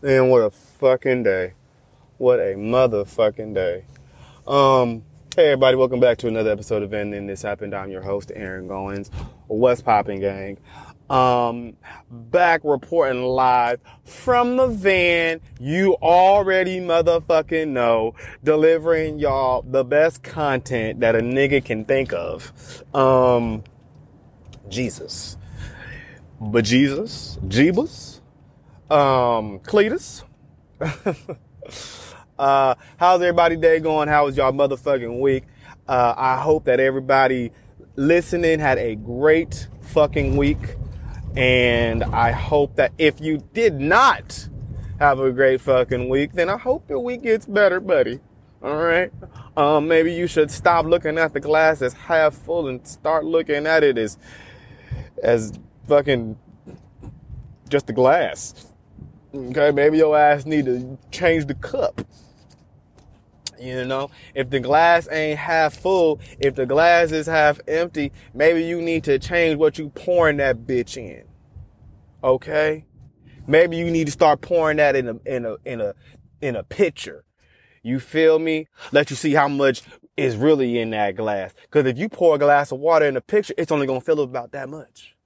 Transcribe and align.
Man, 0.00 0.28
what 0.28 0.42
a 0.42 0.50
fucking 0.50 1.24
day. 1.24 1.54
What 2.18 2.38
a 2.38 2.54
motherfucking 2.54 3.52
day. 3.52 3.84
Um, 4.46 5.02
hey 5.34 5.46
everybody, 5.46 5.76
welcome 5.76 5.98
back 5.98 6.18
to 6.18 6.28
another 6.28 6.52
episode 6.52 6.84
of 6.84 6.92
And 6.92 7.12
Then 7.12 7.26
This 7.26 7.42
Happened. 7.42 7.74
I'm 7.74 7.90
your 7.90 8.02
host, 8.02 8.30
Aaron 8.32 8.68
Goins, 8.68 9.10
What's 9.48 9.82
Popping 9.82 10.20
Gang. 10.20 10.58
Um, 11.10 11.76
back 12.08 12.60
reporting 12.62 13.24
live 13.24 13.80
from 14.04 14.56
the 14.56 14.68
van. 14.68 15.40
You 15.58 15.94
already 15.94 16.78
motherfucking 16.78 17.66
know, 17.66 18.14
delivering 18.44 19.18
y'all 19.18 19.62
the 19.62 19.82
best 19.82 20.22
content 20.22 21.00
that 21.00 21.16
a 21.16 21.20
nigga 21.20 21.64
can 21.64 21.84
think 21.84 22.12
of. 22.12 22.84
Um, 22.94 23.64
Jesus. 24.68 25.36
But 26.40 26.64
Jesus, 26.64 27.36
Jeebus, 27.48 28.17
um, 28.90 29.60
Cletus. 29.60 30.24
uh, 32.38 32.74
how's 32.96 33.20
everybody 33.20 33.56
day 33.56 33.80
going? 33.80 34.08
How 34.08 34.26
was 34.26 34.36
y'all 34.36 34.52
motherfucking 34.52 35.20
week? 35.20 35.44
Uh, 35.86 36.14
I 36.16 36.36
hope 36.36 36.64
that 36.64 36.80
everybody 36.80 37.52
listening 37.96 38.60
had 38.60 38.78
a 38.78 38.94
great 38.94 39.68
fucking 39.80 40.36
week. 40.36 40.76
And 41.36 42.02
I 42.04 42.32
hope 42.32 42.76
that 42.76 42.92
if 42.98 43.20
you 43.20 43.38
did 43.52 43.74
not 43.74 44.48
have 44.98 45.20
a 45.20 45.30
great 45.32 45.60
fucking 45.60 46.08
week, 46.08 46.32
then 46.32 46.48
I 46.48 46.56
hope 46.56 46.88
your 46.88 47.00
week 47.00 47.22
gets 47.22 47.46
better, 47.46 47.80
buddy. 47.80 48.20
All 48.62 48.76
right. 48.76 49.12
Um, 49.56 49.86
maybe 49.86 50.12
you 50.12 50.26
should 50.26 50.50
stop 50.50 50.86
looking 50.86 51.18
at 51.18 51.32
the 51.32 51.40
glass 51.40 51.82
as 51.82 51.92
half 51.92 52.34
full 52.34 52.68
and 52.68 52.86
start 52.86 53.24
looking 53.24 53.66
at 53.66 53.84
it 53.84 53.98
as, 53.98 54.18
as 55.22 55.52
fucking 55.86 56.36
just 57.68 57.86
the 57.86 57.92
glass. 57.92 58.67
Okay, 59.34 59.70
maybe 59.72 59.98
your 59.98 60.18
ass 60.18 60.46
need 60.46 60.64
to 60.64 60.98
change 61.10 61.46
the 61.46 61.54
cup. 61.54 62.00
You 63.60 63.84
know, 63.84 64.10
if 64.34 64.50
the 64.50 64.60
glass 64.60 65.08
ain't 65.10 65.38
half 65.38 65.74
full, 65.74 66.20
if 66.38 66.54
the 66.54 66.64
glass 66.64 67.10
is 67.10 67.26
half 67.26 67.60
empty, 67.66 68.12
maybe 68.32 68.62
you 68.62 68.80
need 68.80 69.04
to 69.04 69.18
change 69.18 69.58
what 69.58 69.78
you 69.78 69.90
pouring 69.90 70.36
that 70.36 70.58
bitch 70.58 70.96
in. 70.96 71.24
Okay? 72.22 72.84
Maybe 73.46 73.76
you 73.76 73.90
need 73.90 74.06
to 74.06 74.12
start 74.12 74.40
pouring 74.40 74.76
that 74.76 74.94
in 74.94 75.08
a 75.08 75.16
in 75.26 75.44
a 75.44 75.56
in 75.64 75.80
a 75.80 75.94
in 76.40 76.56
a 76.56 76.62
pitcher. 76.62 77.24
You 77.82 78.00
feel 78.00 78.38
me? 78.38 78.68
Let 78.92 79.10
you 79.10 79.16
see 79.16 79.34
how 79.34 79.48
much 79.48 79.82
is 80.16 80.36
really 80.36 80.78
in 80.78 80.90
that 80.90 81.16
glass. 81.16 81.52
Cause 81.70 81.86
if 81.86 81.98
you 81.98 82.08
pour 82.08 82.36
a 82.36 82.38
glass 82.38 82.72
of 82.72 82.78
water 82.78 83.06
in 83.06 83.16
a 83.16 83.20
pitcher, 83.20 83.54
it's 83.58 83.72
only 83.72 83.86
gonna 83.86 84.00
fill 84.00 84.20
up 84.20 84.28
about 84.28 84.52
that 84.52 84.68
much. 84.68 85.16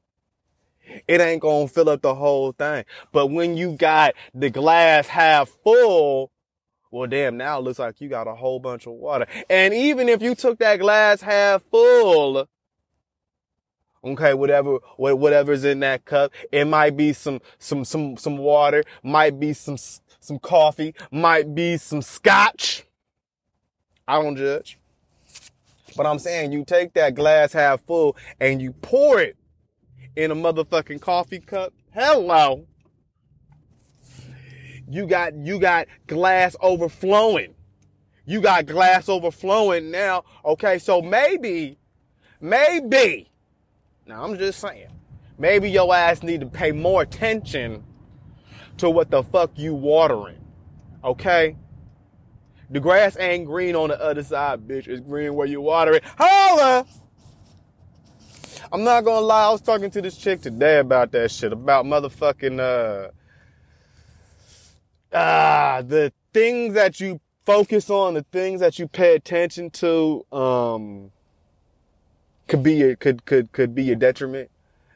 It 1.08 1.20
ain't 1.20 1.42
gonna 1.42 1.68
fill 1.68 1.88
up 1.88 2.02
the 2.02 2.14
whole 2.14 2.52
thing. 2.52 2.84
But 3.12 3.28
when 3.28 3.56
you 3.56 3.72
got 3.72 4.14
the 4.34 4.50
glass 4.50 5.06
half 5.08 5.48
full, 5.48 6.30
well, 6.90 7.06
damn, 7.06 7.38
now 7.38 7.58
it 7.58 7.62
looks 7.62 7.78
like 7.78 8.00
you 8.00 8.08
got 8.08 8.28
a 8.28 8.34
whole 8.34 8.60
bunch 8.60 8.86
of 8.86 8.92
water. 8.92 9.26
And 9.48 9.72
even 9.72 10.08
if 10.08 10.20
you 10.20 10.34
took 10.34 10.58
that 10.58 10.78
glass 10.78 11.22
half 11.22 11.62
full, 11.70 12.46
okay, 14.04 14.34
whatever, 14.34 14.76
whatever's 14.96 15.64
in 15.64 15.80
that 15.80 16.04
cup, 16.04 16.32
it 16.52 16.66
might 16.66 16.96
be 16.96 17.14
some, 17.14 17.40
some, 17.58 17.84
some, 17.84 18.18
some 18.18 18.36
water, 18.36 18.84
might 19.02 19.40
be 19.40 19.54
some, 19.54 19.78
some 20.20 20.38
coffee, 20.38 20.94
might 21.10 21.54
be 21.54 21.78
some 21.78 22.02
scotch. 22.02 22.84
I 24.06 24.20
don't 24.20 24.36
judge. 24.36 24.76
But 25.96 26.06
I'm 26.06 26.18
saying 26.18 26.52
you 26.52 26.64
take 26.64 26.92
that 26.94 27.14
glass 27.14 27.52
half 27.52 27.80
full 27.82 28.16
and 28.38 28.60
you 28.60 28.72
pour 28.72 29.20
it 29.20 29.36
in 30.16 30.30
a 30.30 30.34
motherfucking 30.34 31.00
coffee 31.00 31.40
cup. 31.40 31.72
Hello. 31.92 32.66
You 34.88 35.06
got, 35.06 35.34
you 35.34 35.58
got 35.58 35.86
glass 36.06 36.54
overflowing. 36.60 37.54
You 38.26 38.40
got 38.40 38.66
glass 38.66 39.08
overflowing 39.08 39.90
now. 39.90 40.24
Okay. 40.44 40.78
So 40.78 41.00
maybe, 41.00 41.78
maybe, 42.40 43.30
now 44.06 44.24
I'm 44.24 44.36
just 44.36 44.60
saying, 44.60 44.88
maybe 45.38 45.70
your 45.70 45.94
ass 45.94 46.22
need 46.22 46.40
to 46.40 46.46
pay 46.46 46.72
more 46.72 47.02
attention 47.02 47.84
to 48.78 48.90
what 48.90 49.10
the 49.10 49.22
fuck 49.22 49.52
you 49.56 49.74
watering. 49.74 50.44
Okay. 51.04 51.56
The 52.70 52.80
grass 52.80 53.18
ain't 53.18 53.46
green 53.46 53.76
on 53.76 53.90
the 53.90 54.00
other 54.02 54.22
side, 54.22 54.66
bitch. 54.66 54.88
It's 54.88 55.00
green 55.00 55.34
where 55.34 55.46
you 55.46 55.60
water 55.60 55.92
it. 55.92 56.04
Holla! 56.18 56.86
I'm 58.72 58.84
not 58.84 59.04
gonna 59.04 59.20
lie, 59.20 59.48
I 59.48 59.50
was 59.50 59.60
talking 59.60 59.90
to 59.90 60.00
this 60.00 60.16
chick 60.16 60.40
today 60.40 60.78
about 60.78 61.12
that 61.12 61.30
shit, 61.30 61.52
about 61.52 61.84
motherfucking, 61.84 62.58
uh, 62.58 63.10
ah, 65.12 65.82
the 65.86 66.10
things 66.32 66.72
that 66.72 66.98
you 66.98 67.20
focus 67.44 67.90
on, 67.90 68.14
the 68.14 68.24
things 68.32 68.60
that 68.60 68.78
you 68.78 68.88
pay 68.88 69.14
attention 69.14 69.68
to, 69.72 70.24
um, 70.32 71.12
could 72.48 72.62
be 72.62 72.72
your, 72.72 72.96
could, 72.96 73.26
could, 73.26 73.52
could 73.52 73.74
be 73.74 73.84
your 73.84 73.96
detriment. 73.96 74.50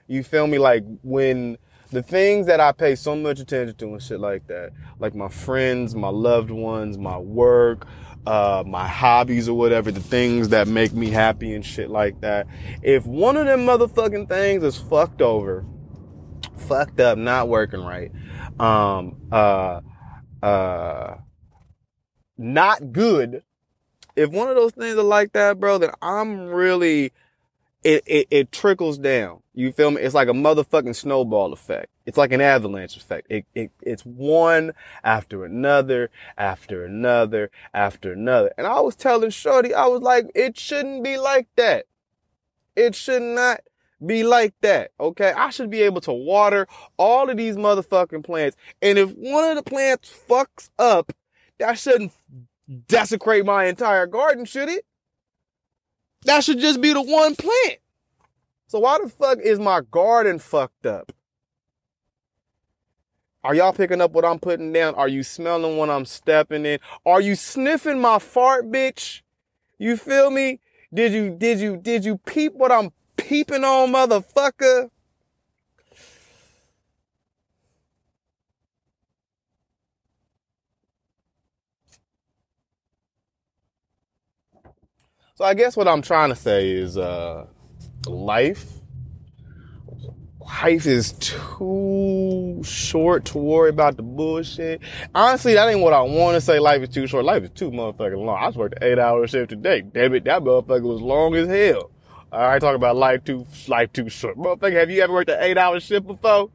You 0.06 0.22
feel 0.24 0.46
me? 0.46 0.56
Like 0.56 0.82
when 1.02 1.58
the 1.90 2.02
things 2.02 2.46
that 2.46 2.60
I 2.60 2.72
pay 2.72 2.94
so 2.94 3.14
much 3.14 3.40
attention 3.40 3.76
to 3.76 3.88
and 3.88 4.02
shit 4.02 4.20
like 4.20 4.46
that, 4.46 4.72
like 4.98 5.14
my 5.14 5.28
friends, 5.28 5.94
my 5.94 6.08
loved 6.08 6.50
ones, 6.50 6.96
my 6.96 7.18
work, 7.18 7.86
uh, 8.26 8.64
my 8.66 8.88
hobbies 8.88 9.48
or 9.48 9.56
whatever, 9.56 9.90
the 9.92 10.00
things 10.00 10.48
that 10.48 10.66
make 10.68 10.92
me 10.92 11.10
happy 11.10 11.54
and 11.54 11.64
shit 11.64 11.90
like 11.90 12.20
that. 12.20 12.46
If 12.82 13.06
one 13.06 13.36
of 13.36 13.46
them 13.46 13.60
motherfucking 13.60 14.28
things 14.28 14.64
is 14.64 14.76
fucked 14.76 15.22
over, 15.22 15.64
fucked 16.56 17.00
up, 17.00 17.18
not 17.18 17.48
working 17.48 17.82
right, 17.82 18.10
um, 18.58 19.16
uh, 19.30 19.80
uh, 20.42 21.16
not 22.36 22.92
good. 22.92 23.42
If 24.16 24.30
one 24.30 24.48
of 24.48 24.56
those 24.56 24.72
things 24.72 24.96
are 24.96 25.02
like 25.02 25.32
that, 25.32 25.60
bro, 25.60 25.78
then 25.78 25.90
I'm 26.02 26.48
really, 26.48 27.12
it, 27.86 28.02
it, 28.04 28.26
it 28.32 28.52
trickles 28.52 28.98
down. 28.98 29.42
You 29.54 29.70
feel 29.70 29.92
me? 29.92 30.02
It's 30.02 30.14
like 30.14 30.26
a 30.26 30.32
motherfucking 30.32 30.96
snowball 30.96 31.52
effect. 31.52 31.86
It's 32.04 32.18
like 32.18 32.32
an 32.32 32.40
avalanche 32.40 32.96
effect. 32.96 33.28
It, 33.30 33.46
it, 33.54 33.70
it's 33.80 34.02
one 34.02 34.72
after 35.04 35.44
another, 35.44 36.10
after 36.36 36.84
another, 36.84 37.52
after 37.72 38.12
another. 38.12 38.52
And 38.58 38.66
I 38.66 38.80
was 38.80 38.96
telling 38.96 39.30
Shorty, 39.30 39.72
I 39.72 39.86
was 39.86 40.02
like, 40.02 40.28
it 40.34 40.58
shouldn't 40.58 41.04
be 41.04 41.16
like 41.16 41.46
that. 41.54 41.86
It 42.74 42.96
should 42.96 43.22
not 43.22 43.60
be 44.04 44.24
like 44.24 44.54
that. 44.62 44.90
Okay. 44.98 45.32
I 45.32 45.50
should 45.50 45.70
be 45.70 45.82
able 45.82 46.00
to 46.02 46.12
water 46.12 46.66
all 46.96 47.30
of 47.30 47.36
these 47.36 47.56
motherfucking 47.56 48.24
plants. 48.24 48.56
And 48.82 48.98
if 48.98 49.10
one 49.12 49.44
of 49.44 49.56
the 49.56 49.62
plants 49.62 50.12
fucks 50.28 50.70
up, 50.76 51.12
that 51.58 51.78
shouldn't 51.78 52.12
desecrate 52.88 53.46
my 53.46 53.66
entire 53.66 54.08
garden, 54.08 54.44
should 54.44 54.68
it? 54.68 54.84
That 56.24 56.42
should 56.44 56.58
just 56.58 56.80
be 56.80 56.92
the 56.92 57.02
one 57.02 57.36
plant. 57.36 57.78
So 58.68 58.80
why 58.80 58.98
the 59.02 59.08
fuck 59.08 59.38
is 59.38 59.58
my 59.58 59.80
garden 59.90 60.38
fucked 60.38 60.86
up? 60.86 61.12
Are 63.44 63.54
y'all 63.54 63.72
picking 63.72 64.00
up 64.00 64.10
what 64.10 64.24
I'm 64.24 64.40
putting 64.40 64.72
down? 64.72 64.96
Are 64.96 65.06
you 65.06 65.22
smelling 65.22 65.76
what 65.76 65.88
I'm 65.88 66.04
stepping 66.04 66.66
in? 66.66 66.80
Are 67.04 67.20
you 67.20 67.36
sniffing 67.36 68.00
my 68.00 68.18
fart, 68.18 68.72
bitch? 68.72 69.22
You 69.78 69.96
feel 69.96 70.30
me? 70.30 70.58
Did 70.92 71.12
you, 71.12 71.30
did 71.30 71.60
you, 71.60 71.76
did 71.76 72.04
you 72.04 72.18
peep 72.18 72.54
what 72.54 72.72
I'm 72.72 72.90
peeping 73.16 73.62
on, 73.62 73.92
motherfucker? 73.92 74.90
So 85.36 85.44
I 85.44 85.52
guess 85.52 85.76
what 85.76 85.86
I'm 85.86 86.00
trying 86.00 86.30
to 86.30 86.34
say 86.34 86.70
is, 86.70 86.96
uh, 86.96 87.44
life, 88.06 88.72
life 90.40 90.86
is 90.86 91.12
too 91.12 92.62
short 92.64 93.26
to 93.26 93.38
worry 93.38 93.68
about 93.68 93.98
the 93.98 94.02
bullshit. 94.02 94.80
Honestly, 95.14 95.52
that 95.52 95.68
ain't 95.68 95.80
what 95.80 95.92
I 95.92 96.00
want 96.00 96.36
to 96.36 96.40
say. 96.40 96.58
Life 96.58 96.80
is 96.80 96.88
too 96.88 97.06
short. 97.06 97.26
Life 97.26 97.42
is 97.42 97.50
too 97.50 97.70
motherfucking 97.70 98.24
long. 98.24 98.42
I 98.42 98.46
just 98.46 98.56
worked 98.56 98.82
an 98.82 98.84
eight 98.90 98.98
hour 98.98 99.26
shift 99.26 99.50
today. 99.50 99.82
Damn 99.82 100.14
it, 100.14 100.24
that 100.24 100.40
motherfucker 100.40 100.80
was 100.80 101.02
long 101.02 101.34
as 101.34 101.48
hell. 101.48 101.90
All 102.32 102.40
right, 102.40 102.58
talk 102.58 102.74
about 102.74 102.96
life 102.96 103.22
too, 103.22 103.46
life 103.68 103.92
too 103.92 104.08
short. 104.08 104.38
Motherfucker, 104.38 104.72
have 104.72 104.90
you 104.90 105.02
ever 105.02 105.12
worked 105.12 105.28
an 105.28 105.42
eight 105.42 105.58
hour 105.58 105.78
shift 105.80 106.06
before? 106.06 106.30
All 106.30 106.50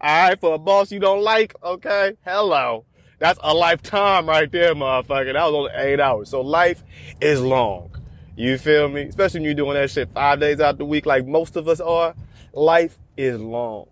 right, 0.00 0.38
for 0.38 0.56
a 0.56 0.58
boss 0.58 0.92
you 0.92 1.00
don't 1.00 1.22
like, 1.22 1.54
okay? 1.64 2.12
Hello. 2.22 2.84
That's 3.18 3.40
a 3.42 3.54
lifetime 3.54 4.28
right 4.28 4.52
there, 4.52 4.74
motherfucker. 4.74 5.32
That 5.32 5.44
was 5.44 5.54
only 5.54 5.70
eight 5.74 6.00
hours. 6.00 6.28
So 6.28 6.42
life 6.42 6.84
is 7.22 7.40
long. 7.40 7.95
You 8.36 8.58
feel 8.58 8.88
me? 8.90 9.02
Especially 9.02 9.40
when 9.40 9.44
you're 9.46 9.54
doing 9.54 9.74
that 9.74 9.90
shit 9.90 10.10
five 10.12 10.38
days 10.38 10.60
out 10.60 10.76
the 10.76 10.84
week 10.84 11.06
like 11.06 11.26
most 11.26 11.56
of 11.56 11.68
us 11.68 11.80
are. 11.80 12.14
Life 12.52 12.98
is 13.16 13.40
long. 13.40 13.86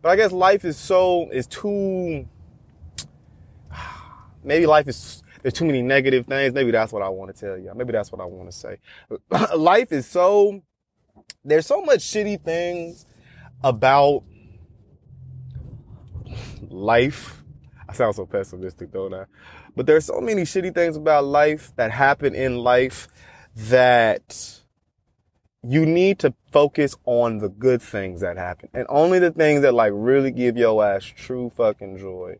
But 0.00 0.10
I 0.10 0.16
guess 0.16 0.30
life 0.30 0.64
is 0.64 0.76
so, 0.76 1.28
is 1.30 1.48
too, 1.48 2.28
maybe 4.44 4.66
life 4.66 4.86
is, 4.86 5.24
there's 5.42 5.54
too 5.54 5.64
many 5.64 5.82
negative 5.82 6.26
things. 6.26 6.54
Maybe 6.54 6.70
that's 6.70 6.92
what 6.92 7.02
I 7.02 7.08
want 7.08 7.34
to 7.34 7.40
tell 7.40 7.58
you. 7.58 7.72
Maybe 7.74 7.92
that's 7.92 8.12
what 8.12 8.20
I 8.20 8.24
want 8.24 8.50
to 8.50 8.56
say. 8.56 8.78
life 9.56 9.90
is 9.90 10.06
so, 10.06 10.62
there's 11.44 11.66
so 11.66 11.82
much 11.82 12.00
shitty 12.00 12.42
things 12.42 13.04
about 13.64 14.22
life. 16.68 17.42
I 17.88 17.94
sound 17.94 18.14
so 18.14 18.26
pessimistic, 18.26 18.92
don't 18.92 19.12
I? 19.12 19.24
But 19.74 19.86
there's 19.86 20.04
so 20.04 20.20
many 20.20 20.42
shitty 20.42 20.72
things 20.72 20.96
about 20.96 21.24
life 21.24 21.72
that 21.74 21.90
happen 21.90 22.34
in 22.36 22.56
life 22.58 23.08
that 23.68 24.60
you 25.62 25.84
need 25.84 26.18
to 26.20 26.32
focus 26.52 26.96
on 27.04 27.38
the 27.38 27.48
good 27.48 27.82
things 27.82 28.22
that 28.22 28.38
happen 28.38 28.70
and 28.72 28.86
only 28.88 29.18
the 29.18 29.30
things 29.30 29.60
that 29.60 29.74
like 29.74 29.92
really 29.94 30.30
give 30.30 30.56
your 30.56 30.82
ass 30.84 31.04
true 31.04 31.50
fucking 31.54 31.98
joy. 31.98 32.36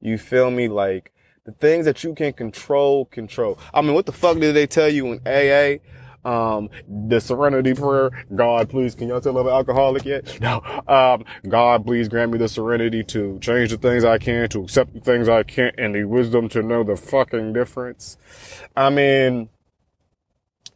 You 0.00 0.16
feel 0.16 0.50
me? 0.50 0.68
Like 0.68 1.12
the 1.44 1.52
things 1.52 1.84
that 1.84 2.02
you 2.02 2.14
can 2.14 2.32
control, 2.32 3.04
control. 3.06 3.58
I 3.74 3.82
mean, 3.82 3.94
what 3.94 4.06
the 4.06 4.12
fuck 4.12 4.38
did 4.38 4.54
they 4.54 4.66
tell 4.66 4.88
you 4.88 5.12
in 5.12 5.20
AA? 5.26 5.78
Um, 6.24 6.68
the 7.08 7.20
serenity 7.20 7.74
prayer. 7.74 8.10
God, 8.34 8.70
please, 8.70 8.94
can 8.94 9.08
y'all 9.08 9.20
tell 9.20 9.36
I'm 9.36 9.46
an 9.46 9.52
alcoholic 9.52 10.04
yet? 10.04 10.40
No. 10.40 10.62
Um, 10.88 11.24
God, 11.48 11.84
please 11.84 12.08
grant 12.08 12.32
me 12.32 12.38
the 12.38 12.48
serenity 12.48 13.04
to 13.04 13.38
change 13.40 13.70
the 13.70 13.78
things 13.78 14.04
I 14.04 14.18
can, 14.18 14.48
to 14.50 14.62
accept 14.62 14.94
the 14.94 15.00
things 15.00 15.28
I 15.28 15.42
can't, 15.42 15.74
and 15.78 15.94
the 15.94 16.04
wisdom 16.04 16.48
to 16.50 16.62
know 16.62 16.82
the 16.82 16.96
fucking 16.96 17.52
difference. 17.52 18.16
I 18.76 18.90
mean, 18.90 19.48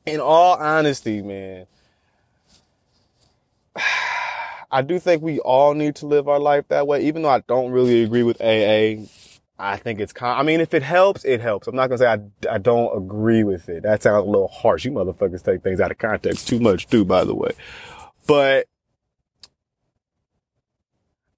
in 0.06 0.20
all 0.20 0.56
honesty, 0.56 1.22
man, 1.22 1.66
I 4.70 4.82
do 4.82 4.99
think 4.99 5.22
we 5.22 5.38
all 5.40 5.75
need 5.75 5.96
to 5.96 6.06
live 6.06 6.28
our 6.28 6.40
life 6.40 6.69
that 6.69 6.87
way, 6.87 7.04
even 7.04 7.22
though 7.22 7.31
I 7.31 7.40
don't 7.40 7.72
really 7.72 8.02
agree 8.02 8.22
with 8.22 8.40
AA. 8.40 9.06
I 9.58 9.76
think 9.76 10.00
it's 10.00 10.12
kind. 10.12 10.40
I 10.40 10.43
mean, 10.43 10.60
if 10.60 10.75
it 10.75 10.82
helps, 10.82 11.25
it 11.25 11.40
helps. 11.40 11.69
I'm 11.69 11.76
not 11.76 11.88
gonna 11.88 11.99
say 11.99 12.06
I, 12.06 12.19
I 12.50 12.58
don't 12.58 12.96
agree 12.96 13.44
with 13.44 13.69
it. 13.69 13.84
That 13.84 14.02
sounds 14.02 14.26
a 14.26 14.31
little 14.31 14.49
harsh. 14.49 14.84
You 14.84 14.90
motherfuckers 14.93 15.44
take 15.44 15.62
things 15.62 15.81
out 15.81 15.90
of 15.90 15.99
context 15.99 16.49
too 16.49 16.58
much, 16.58 16.88
too. 16.88 17.04
By 17.04 17.25
the 17.25 17.34
way, 17.34 17.52
but 18.26 18.66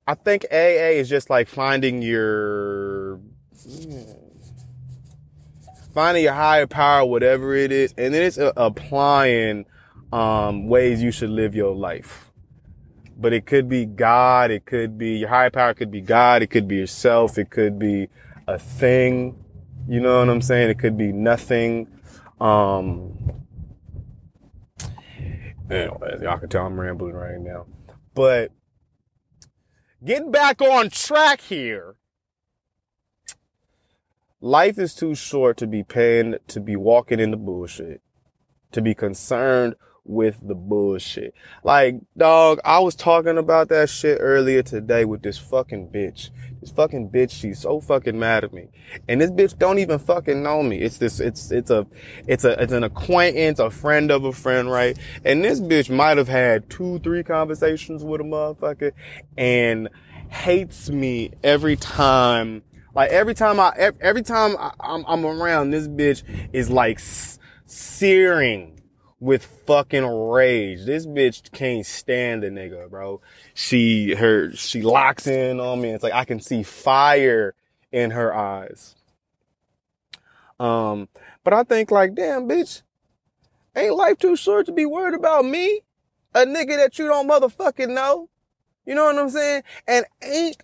I 0.07 0.15
think 0.15 0.47
AA 0.51 0.95
is 0.95 1.09
just 1.09 1.29
like 1.29 1.49
finding 1.49 2.03
your 2.03 3.21
finding 5.95 6.25
your 6.25 6.35
higher 6.35 6.67
power, 6.67 7.05
whatever 7.07 7.55
it 7.55 7.73
is, 7.73 7.95
and 7.97 8.13
then 8.13 8.23
it's 8.23 8.37
uh, 8.37 8.53
applying 8.57 9.65
um, 10.13 10.67
ways 10.67 11.03
you 11.03 11.13
should 11.13 11.31
live 11.31 11.55
your 11.55 11.75
life. 11.75 12.31
But 13.17 13.33
it 13.33 13.47
could 13.47 13.69
be 13.69 13.87
God, 13.87 14.51
it 14.51 14.67
could 14.67 14.99
be 14.99 15.19
your 15.19 15.29
higher 15.29 15.51
power, 15.51 15.73
could 15.73 15.93
be 15.93 16.01
God, 16.01 16.43
it 16.43 16.49
could 16.49 16.67
be 16.67 16.77
yourself, 16.77 17.39
it 17.39 17.49
could 17.49 17.79
be 17.79 18.09
a 18.49 18.59
thing. 18.59 19.37
You 19.89 20.01
know 20.01 20.19
what 20.19 20.29
I'm 20.29 20.43
saying? 20.43 20.71
It 20.71 20.79
could 20.79 20.99
be 20.99 21.13
nothing. 21.13 21.87
Um, 22.41 23.33
anyway, 25.71 26.19
y'all 26.23 26.39
can 26.39 26.49
tell 26.49 26.67
I'm 26.67 26.79
rambling 26.79 27.15
right 27.15 27.39
now. 27.39 27.67
But 28.15 28.51
getting 30.05 30.33
back 30.33 30.61
on 30.61 30.91
track 30.91 31.41
here 31.41 31.97
life 34.45 34.79
is 34.79 34.95
too 34.95 35.15
short 35.15 35.57
to 35.57 35.67
be 35.67 35.83
paying, 35.83 36.37
to 36.47 36.61
be 36.61 36.77
walking 36.77 37.19
in 37.19 37.31
the 37.31 37.37
bullshit, 37.37 38.03
to 38.73 38.83
be 38.83 38.95
concerned 38.95 39.75
with 40.05 40.39
the 40.47 40.55
bullshit. 40.55 41.33
Like, 41.63 41.97
dog, 42.15 42.61
I 42.63 42.79
was 42.81 42.95
talking 42.95 43.39
about 43.39 43.71
that 43.71 43.89
shit 43.89 44.19
earlier 44.21 44.63
today 44.63 45.07
with 45.07 45.23
this 45.23 45.39
fucking 45.39 45.89
bitch. 45.89 46.29
This 46.61 46.71
fucking 46.71 47.09
bitch, 47.09 47.31
she's 47.31 47.61
so 47.61 47.81
fucking 47.81 48.19
mad 48.19 48.45
at 48.45 48.53
me. 48.53 48.69
And 49.09 49.19
this 49.19 49.31
bitch 49.31 49.59
don't 49.59 49.79
even 49.79 49.99
fucking 49.99 50.43
know 50.43 50.63
me. 50.63 50.79
It's 50.79 50.99
this, 50.99 51.21
it's, 51.21 51.51
it's 51.51 51.71
a, 51.71 51.87
it's 52.27 52.45
a, 52.45 52.63
it's 52.63 52.75
an 52.75 52.85
acquaintance, 52.85 53.61
a 53.61 53.71
friend 53.71 54.11
of 54.11 54.27
a 54.27 54.33
friend, 54.33 54.71
right? 54.71 54.99
And 55.25 55.43
this 55.43 55.59
bitch 55.59 55.89
might 55.89 56.19
have 56.19 56.29
had 56.29 56.69
two, 56.69 56.99
three 56.99 57.23
conversations 57.23 58.05
with 58.05 58.21
a 58.21 58.25
motherfucker 58.25 58.93
and 59.39 59.89
hates 60.29 60.91
me 60.91 61.31
every 61.43 61.77
time 61.77 62.63
like 62.95 63.11
every 63.11 63.35
time 63.35 63.59
I, 63.59 63.73
every 64.01 64.23
time 64.23 64.57
I, 64.59 64.73
am 64.81 65.05
I'm, 65.07 65.25
I'm 65.25 65.43
around, 65.43 65.71
this 65.71 65.89
bitch 65.89 66.23
is 66.53 66.71
like 66.71 67.01
searing 67.67 68.81
with 69.21 69.45
fucking 69.67 70.05
rage. 70.05 70.85
This 70.85 71.07
bitch 71.07 71.51
can't 71.53 71.87
stand 71.87 72.43
the 72.43 72.49
nigga, 72.49 72.91
bro. 72.91 73.21
She, 73.55 74.15
her, 74.15 74.53
she 74.53 74.83
locks 74.83 75.27
in 75.27 75.61
on 75.61 75.81
me. 75.81 75.91
It's 75.91 76.03
like 76.03 76.13
I 76.13 76.25
can 76.25 76.41
see 76.41 76.63
fire 76.63 77.55
in 77.91 78.11
her 78.11 78.35
eyes. 78.35 78.95
Um, 80.61 81.09
but 81.43 81.53
I 81.53 81.65
think 81.65 81.91
like, 81.91 82.15
damn, 82.15 82.49
bitch, 82.49 82.83
ain't 83.75 83.97
life 83.97 84.19
too 84.19 84.37
short 84.37 84.67
to 84.67 84.73
be 84.73 84.87
worried 84.87 85.15
about 85.15 85.45
me? 85.45 85.81
A 86.35 86.45
nigga 86.45 86.77
that 86.77 86.99
you 86.99 87.07
don't 87.07 87.29
motherfucking 87.29 87.95
know? 87.95 88.29
You 88.85 88.95
know 88.95 89.05
what 89.05 89.19
I'm 89.19 89.31
saying? 89.31 89.63
And 89.87 90.05
ain't 90.23 90.63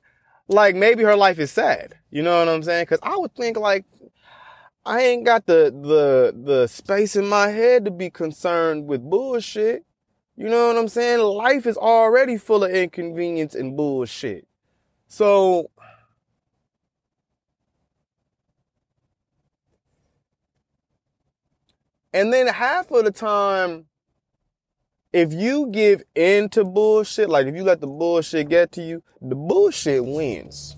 like 0.50 0.74
maybe 0.74 1.02
her 1.04 1.16
life 1.16 1.38
is 1.38 1.50
sad. 1.50 1.94
You 2.10 2.22
know 2.22 2.38
what 2.40 2.48
I'm 2.48 2.62
saying? 2.62 2.86
Cause 2.86 2.98
I 3.02 3.16
would 3.16 3.34
think 3.34 3.56
like, 3.56 3.84
I 4.84 5.02
ain't 5.02 5.24
got 5.24 5.46
the, 5.46 5.70
the, 5.70 6.34
the 6.36 6.66
space 6.66 7.14
in 7.14 7.26
my 7.28 7.48
head 7.48 7.84
to 7.84 7.90
be 7.90 8.10
concerned 8.10 8.86
with 8.86 9.08
bullshit. 9.08 9.84
You 10.36 10.48
know 10.48 10.68
what 10.68 10.76
I'm 10.76 10.88
saying? 10.88 11.20
Life 11.20 11.66
is 11.66 11.76
already 11.76 12.36
full 12.36 12.64
of 12.64 12.70
inconvenience 12.72 13.54
and 13.54 13.76
bullshit. 13.76 14.48
So, 15.06 15.70
and 22.12 22.32
then 22.32 22.48
half 22.48 22.90
of 22.90 23.04
the 23.04 23.12
time, 23.12 23.86
if 25.12 25.32
you 25.32 25.68
give 25.70 26.02
in 26.14 26.48
to 26.50 26.64
bullshit, 26.64 27.28
like 27.28 27.46
if 27.46 27.56
you 27.56 27.64
let 27.64 27.80
the 27.80 27.86
bullshit 27.86 28.48
get 28.48 28.72
to 28.72 28.82
you, 28.82 29.02
the 29.20 29.34
bullshit 29.34 30.04
wins. 30.04 30.76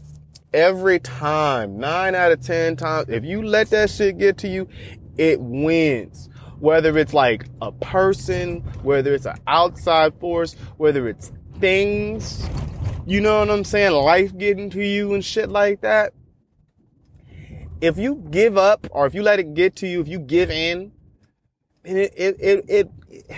Every 0.54 0.98
time, 1.00 1.78
nine 1.78 2.14
out 2.14 2.32
of 2.32 2.42
10 2.42 2.76
times, 2.76 3.08
if 3.08 3.24
you 3.24 3.42
let 3.42 3.70
that 3.70 3.90
shit 3.90 4.18
get 4.18 4.38
to 4.38 4.48
you, 4.48 4.68
it 5.16 5.40
wins. 5.40 6.28
Whether 6.60 6.96
it's 6.98 7.14
like 7.14 7.46
a 7.60 7.72
person, 7.72 8.60
whether 8.82 9.14
it's 9.14 9.26
an 9.26 9.38
outside 9.46 10.14
force, 10.20 10.54
whether 10.76 11.08
it's 11.08 11.32
things, 11.58 12.48
you 13.06 13.20
know 13.20 13.40
what 13.40 13.50
I'm 13.50 13.64
saying? 13.64 13.92
Life 13.92 14.36
getting 14.36 14.70
to 14.70 14.84
you 14.84 15.14
and 15.14 15.24
shit 15.24 15.48
like 15.48 15.80
that. 15.80 16.12
If 17.80 17.98
you 17.98 18.24
give 18.30 18.56
up 18.56 18.86
or 18.92 19.06
if 19.06 19.14
you 19.14 19.22
let 19.22 19.40
it 19.40 19.54
get 19.54 19.76
to 19.76 19.88
you, 19.88 20.00
if 20.00 20.08
you 20.08 20.20
give 20.20 20.50
in, 20.50 20.92
it, 21.84 22.12
it, 22.16 22.36
it, 22.38 22.64
it, 22.68 22.90
it 23.08 23.36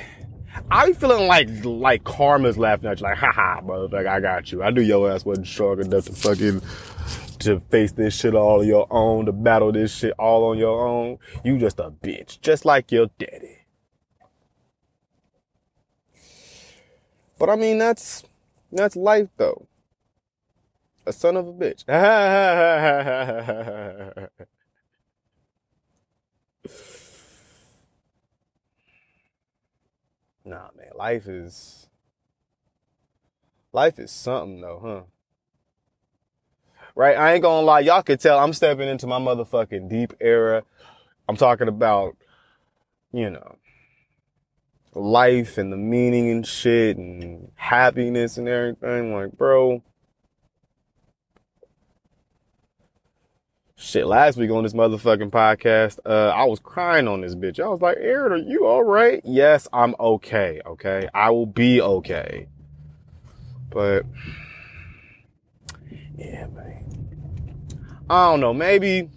I 0.71 0.87
be 0.87 0.93
feeling 0.95 1.29
like 1.29 1.49
like 1.65 2.05
karma's 2.05 2.59
laughing 2.59 2.89
at 2.89 3.01
you, 3.01 3.05
like, 3.05 3.19
haha, 3.19 3.61
motherfucker, 3.61 4.07
I 4.07 4.21
got 4.21 4.51
you. 4.51 4.63
I 4.63 4.71
knew 4.71 4.81
your 4.81 5.11
ass 5.11 5.25
wasn't 5.25 5.47
strong 5.47 5.81
enough 5.81 6.07
to 6.07 6.13
fucking 6.13 6.63
to 7.41 7.61
face 7.61 7.93
this 7.93 8.19
shit 8.19 8.35
all 8.35 8.61
on 8.61 8.67
your 8.67 8.87
own, 8.91 9.27
to 9.27 9.33
battle 9.33 9.73
this 9.73 9.95
shit 9.95 10.15
all 10.19 10.51
on 10.51 10.59
your 10.59 10.87
own. 10.87 11.19
You 11.45 11.59
just 11.59 11.79
a 11.79 11.91
bitch, 11.91 12.41
just 12.41 12.65
like 12.65 12.91
your 12.91 13.09
daddy. 13.19 13.67
But 17.39 17.51
I 17.51 17.57
mean, 17.57 17.79
that's 17.79 18.25
that's 18.73 18.97
life 18.97 19.29
though. 19.37 19.67
A 21.07 21.13
son 21.13 21.37
of 21.37 21.47
a 21.47 21.53
bitch. 21.53 21.85
Nah, 30.45 30.69
man, 30.77 30.91
life 30.97 31.27
is 31.27 31.89
life 33.73 33.99
is 33.99 34.11
something 34.11 34.61
though, 34.61 34.81
huh? 34.85 35.03
Right? 36.95 37.17
I 37.17 37.33
ain't 37.33 37.43
gonna 37.43 37.65
lie, 37.65 37.81
y'all 37.81 38.03
could 38.03 38.21
tell 38.21 38.39
I'm 38.39 38.53
stepping 38.53 38.89
into 38.89 39.07
my 39.07 39.19
motherfucking 39.19 39.89
deep 39.89 40.13
era. 40.21 40.63
I'm 41.29 41.37
talking 41.37 41.69
about, 41.69 42.17
you 43.13 43.31
know, 43.31 43.57
life 44.95 45.57
and 45.59 45.73
the 45.73 45.77
meaning 45.77 46.31
and 46.31 46.47
shit 46.47 46.99
and 46.99 47.51
happiness 47.55 48.37
and 48.37 48.47
everything. 48.47 49.15
Like, 49.15 49.33
bro, 49.33 49.83
Shit, 53.85 54.07
last 54.07 54.39
week 54.39 54.51
on 54.51 54.63
this 54.63 54.73
motherfucking 54.73 55.31
podcast, 55.31 55.99
uh, 56.07 56.31
I 56.31 56.45
was 56.45 56.59
crying 56.59 57.07
on 57.07 57.21
this 57.21 57.35
bitch. 57.35 57.61
I 57.61 57.69
was 57.69 57.83
like, 57.83 57.99
Aaron, 58.01 58.33
are 58.33 58.37
you 58.39 58.67
alright? 58.67 59.21
Yes, 59.25 59.69
I'm 59.75 59.95
okay, 60.01 60.63
okay? 60.65 61.07
I 61.13 61.29
will 61.29 61.45
be 61.45 61.83
okay. 61.83 62.49
But, 63.69 64.07
yeah, 66.17 66.47
man. 66.47 67.77
I 68.09 68.31
don't 68.31 68.41
know, 68.41 68.55
maybe, 68.55 69.11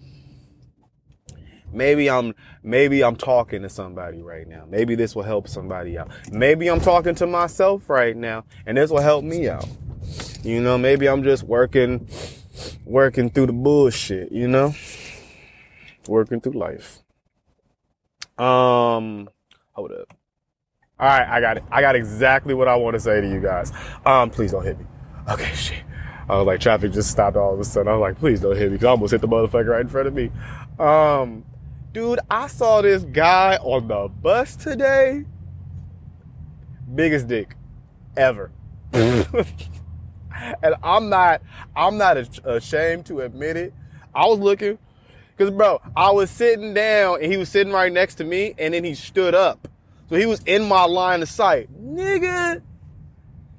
maybe 1.72 2.10
I'm, 2.10 2.34
maybe 2.62 3.02
I'm 3.02 3.16
talking 3.16 3.62
to 3.62 3.70
somebody 3.70 4.20
right 4.20 4.46
now. 4.46 4.64
Maybe 4.68 4.96
this 4.96 5.16
will 5.16 5.22
help 5.22 5.48
somebody 5.48 5.96
out. 5.96 6.10
Maybe 6.30 6.68
I'm 6.68 6.80
talking 6.80 7.14
to 7.14 7.26
myself 7.26 7.88
right 7.88 8.14
now, 8.14 8.44
and 8.66 8.76
this 8.76 8.90
will 8.90 9.00
help 9.00 9.24
me 9.24 9.48
out. 9.48 9.66
You 10.42 10.60
know, 10.60 10.76
maybe 10.76 11.08
I'm 11.08 11.22
just 11.24 11.42
working, 11.44 12.06
working 12.84 13.30
through 13.30 13.46
the 13.46 13.52
bullshit, 13.52 14.32
you 14.32 14.48
know? 14.48 14.74
Working 16.08 16.40
through 16.40 16.52
life. 16.52 17.00
Um, 18.38 19.28
hold 19.72 19.92
up. 19.92 20.14
All 21.00 21.06
right, 21.06 21.28
I 21.28 21.40
got 21.40 21.56
it. 21.58 21.64
I 21.70 21.80
got 21.80 21.94
exactly 21.96 22.54
what 22.54 22.66
I 22.66 22.76
want 22.76 22.94
to 22.94 23.00
say 23.00 23.20
to 23.20 23.28
you 23.28 23.40
guys. 23.40 23.72
Um, 24.04 24.30
please 24.30 24.52
don't 24.52 24.64
hit 24.64 24.78
me. 24.78 24.86
Okay, 25.28 25.50
shit. 25.54 25.82
I 26.28 26.36
was 26.36 26.46
like, 26.46 26.60
traffic 26.60 26.92
just 26.92 27.10
stopped 27.10 27.36
all 27.36 27.54
of 27.54 27.60
a 27.60 27.64
sudden. 27.64 27.88
I 27.88 27.96
was 27.96 28.00
like, 28.00 28.18
please 28.18 28.40
don't 28.40 28.56
hit 28.56 28.70
me 28.70 28.76
because 28.76 28.86
I 28.86 28.90
almost 28.90 29.12
hit 29.12 29.20
the 29.20 29.28
motherfucker 29.28 29.68
right 29.68 29.80
in 29.80 29.88
front 29.88 30.08
of 30.08 30.14
me. 30.14 30.30
Um, 30.78 31.44
dude, 31.92 32.20
I 32.30 32.48
saw 32.48 32.82
this 32.82 33.04
guy 33.04 33.56
on 33.56 33.88
the 33.88 34.08
bus 34.08 34.56
today. 34.56 35.24
Biggest 36.94 37.28
dick 37.28 37.54
ever. 38.16 38.50
and 40.62 40.74
I'm 40.82 41.08
not, 41.08 41.42
I'm 41.76 41.98
not 41.98 42.16
ashamed 42.44 43.06
to 43.06 43.20
admit 43.20 43.56
it. 43.56 43.74
I 44.14 44.26
was 44.26 44.38
looking, 44.38 44.78
cause 45.36 45.50
bro, 45.50 45.80
I 45.96 46.10
was 46.10 46.30
sitting 46.30 46.74
down 46.74 47.22
and 47.22 47.30
he 47.30 47.38
was 47.38 47.48
sitting 47.48 47.72
right 47.72 47.92
next 47.92 48.16
to 48.16 48.24
me 48.24 48.54
and 48.58 48.74
then 48.74 48.84
he 48.84 48.94
stood 48.94 49.34
up. 49.34 49.68
So 50.08 50.16
he 50.16 50.26
was 50.26 50.40
in 50.46 50.66
my 50.66 50.84
line 50.84 51.22
of 51.22 51.28
sight. 51.28 51.68
Nigga, 51.72 52.62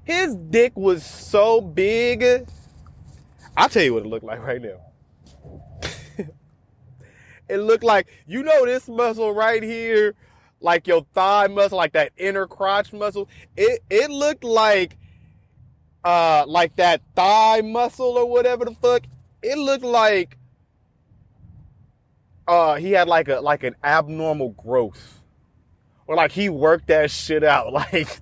his 0.03 0.35
dick 0.35 0.75
was 0.75 1.05
so 1.05 1.61
big. 1.61 2.47
I'll 3.55 3.69
tell 3.69 3.83
you 3.83 3.93
what 3.93 4.03
it 4.05 4.09
looked 4.09 4.25
like 4.25 4.41
right 4.41 4.61
now. 4.61 4.79
it 7.49 7.57
looked 7.57 7.83
like, 7.83 8.07
you 8.25 8.41
know, 8.41 8.65
this 8.65 8.87
muscle 8.87 9.31
right 9.33 9.61
here, 9.61 10.15
like 10.61 10.87
your 10.87 11.05
thigh 11.13 11.47
muscle, 11.47 11.77
like 11.77 11.93
that 11.93 12.11
inner 12.17 12.47
crotch 12.47 12.91
muscle. 12.93 13.29
It, 13.55 13.83
it 13.89 14.09
looked 14.09 14.43
like, 14.43 14.97
uh, 16.09 16.43
like 16.47 16.75
that 16.77 17.01
thigh 17.15 17.61
muscle 17.61 18.17
or 18.17 18.25
whatever 18.25 18.65
the 18.65 18.73
fuck. 18.73 19.03
It 19.43 19.57
looked 19.57 19.83
like, 19.83 20.37
uh, 22.47 22.75
he 22.75 22.91
had 22.91 23.07
like 23.07 23.27
a, 23.27 23.39
like 23.41 23.63
an 23.63 23.75
abnormal 23.83 24.49
growth. 24.49 25.21
Or 26.07 26.15
like 26.15 26.31
he 26.31 26.49
worked 26.49 26.87
that 26.87 27.11
shit 27.11 27.43
out. 27.43 27.73
Like, 27.91 28.21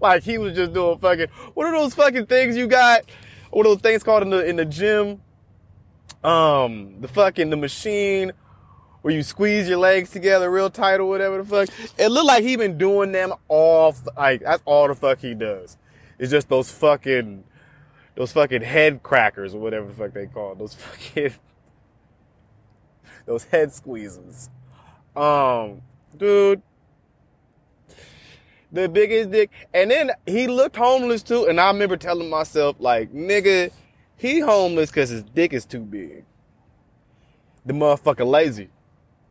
like 0.00 0.22
he 0.22 0.38
was 0.38 0.54
just 0.54 0.72
doing 0.72 0.98
fucking 1.00 1.26
what 1.54 1.66
are 1.66 1.72
those 1.72 1.94
fucking 1.94 2.26
things 2.26 2.56
you 2.56 2.68
got? 2.68 3.02
What 3.50 3.66
are 3.66 3.70
those 3.70 3.80
things 3.82 4.04
called 4.04 4.22
in 4.22 4.30
the 4.30 4.46
in 4.46 4.54
the 4.54 4.64
gym? 4.64 5.20
Um, 6.22 7.00
the 7.00 7.08
fucking 7.08 7.50
the 7.50 7.56
machine 7.56 8.32
where 9.02 9.12
you 9.12 9.24
squeeze 9.24 9.68
your 9.68 9.78
legs 9.78 10.10
together 10.10 10.48
real 10.48 10.70
tight 10.70 11.00
or 11.00 11.06
whatever 11.06 11.42
the 11.42 11.66
fuck. 11.66 11.68
It 11.98 12.08
looked 12.08 12.28
like 12.28 12.44
he 12.44 12.54
been 12.54 12.78
doing 12.78 13.10
them 13.10 13.34
all 13.48 13.96
like 14.16 14.42
that's 14.42 14.62
all 14.64 14.86
the 14.86 14.94
fuck 14.94 15.18
he 15.18 15.34
does. 15.34 15.76
It's 16.24 16.30
just 16.30 16.48
those 16.48 16.70
fucking 16.70 17.44
those 18.14 18.32
fucking 18.32 18.62
head 18.62 19.02
crackers 19.02 19.54
or 19.54 19.60
whatever 19.60 19.88
the 19.88 19.92
fuck 19.92 20.14
they 20.14 20.24
call 20.24 20.52
it. 20.52 20.58
Those 20.58 20.74
fucking 20.74 21.34
those 23.26 23.44
head 23.44 23.68
squeezers. 23.68 24.48
Um, 25.14 25.82
dude, 26.16 26.62
the 28.72 28.88
biggest 28.88 29.32
dick. 29.32 29.50
And 29.74 29.90
then 29.90 30.12
he 30.24 30.46
looked 30.46 30.76
homeless 30.76 31.22
too. 31.22 31.44
And 31.46 31.60
I 31.60 31.66
remember 31.66 31.98
telling 31.98 32.30
myself, 32.30 32.76
like, 32.78 33.12
nigga, 33.12 33.70
he 34.16 34.40
homeless 34.40 34.88
because 34.88 35.10
his 35.10 35.24
dick 35.24 35.52
is 35.52 35.66
too 35.66 35.80
big. 35.80 36.24
The 37.66 37.74
motherfucker 37.74 38.26
lazy. 38.26 38.70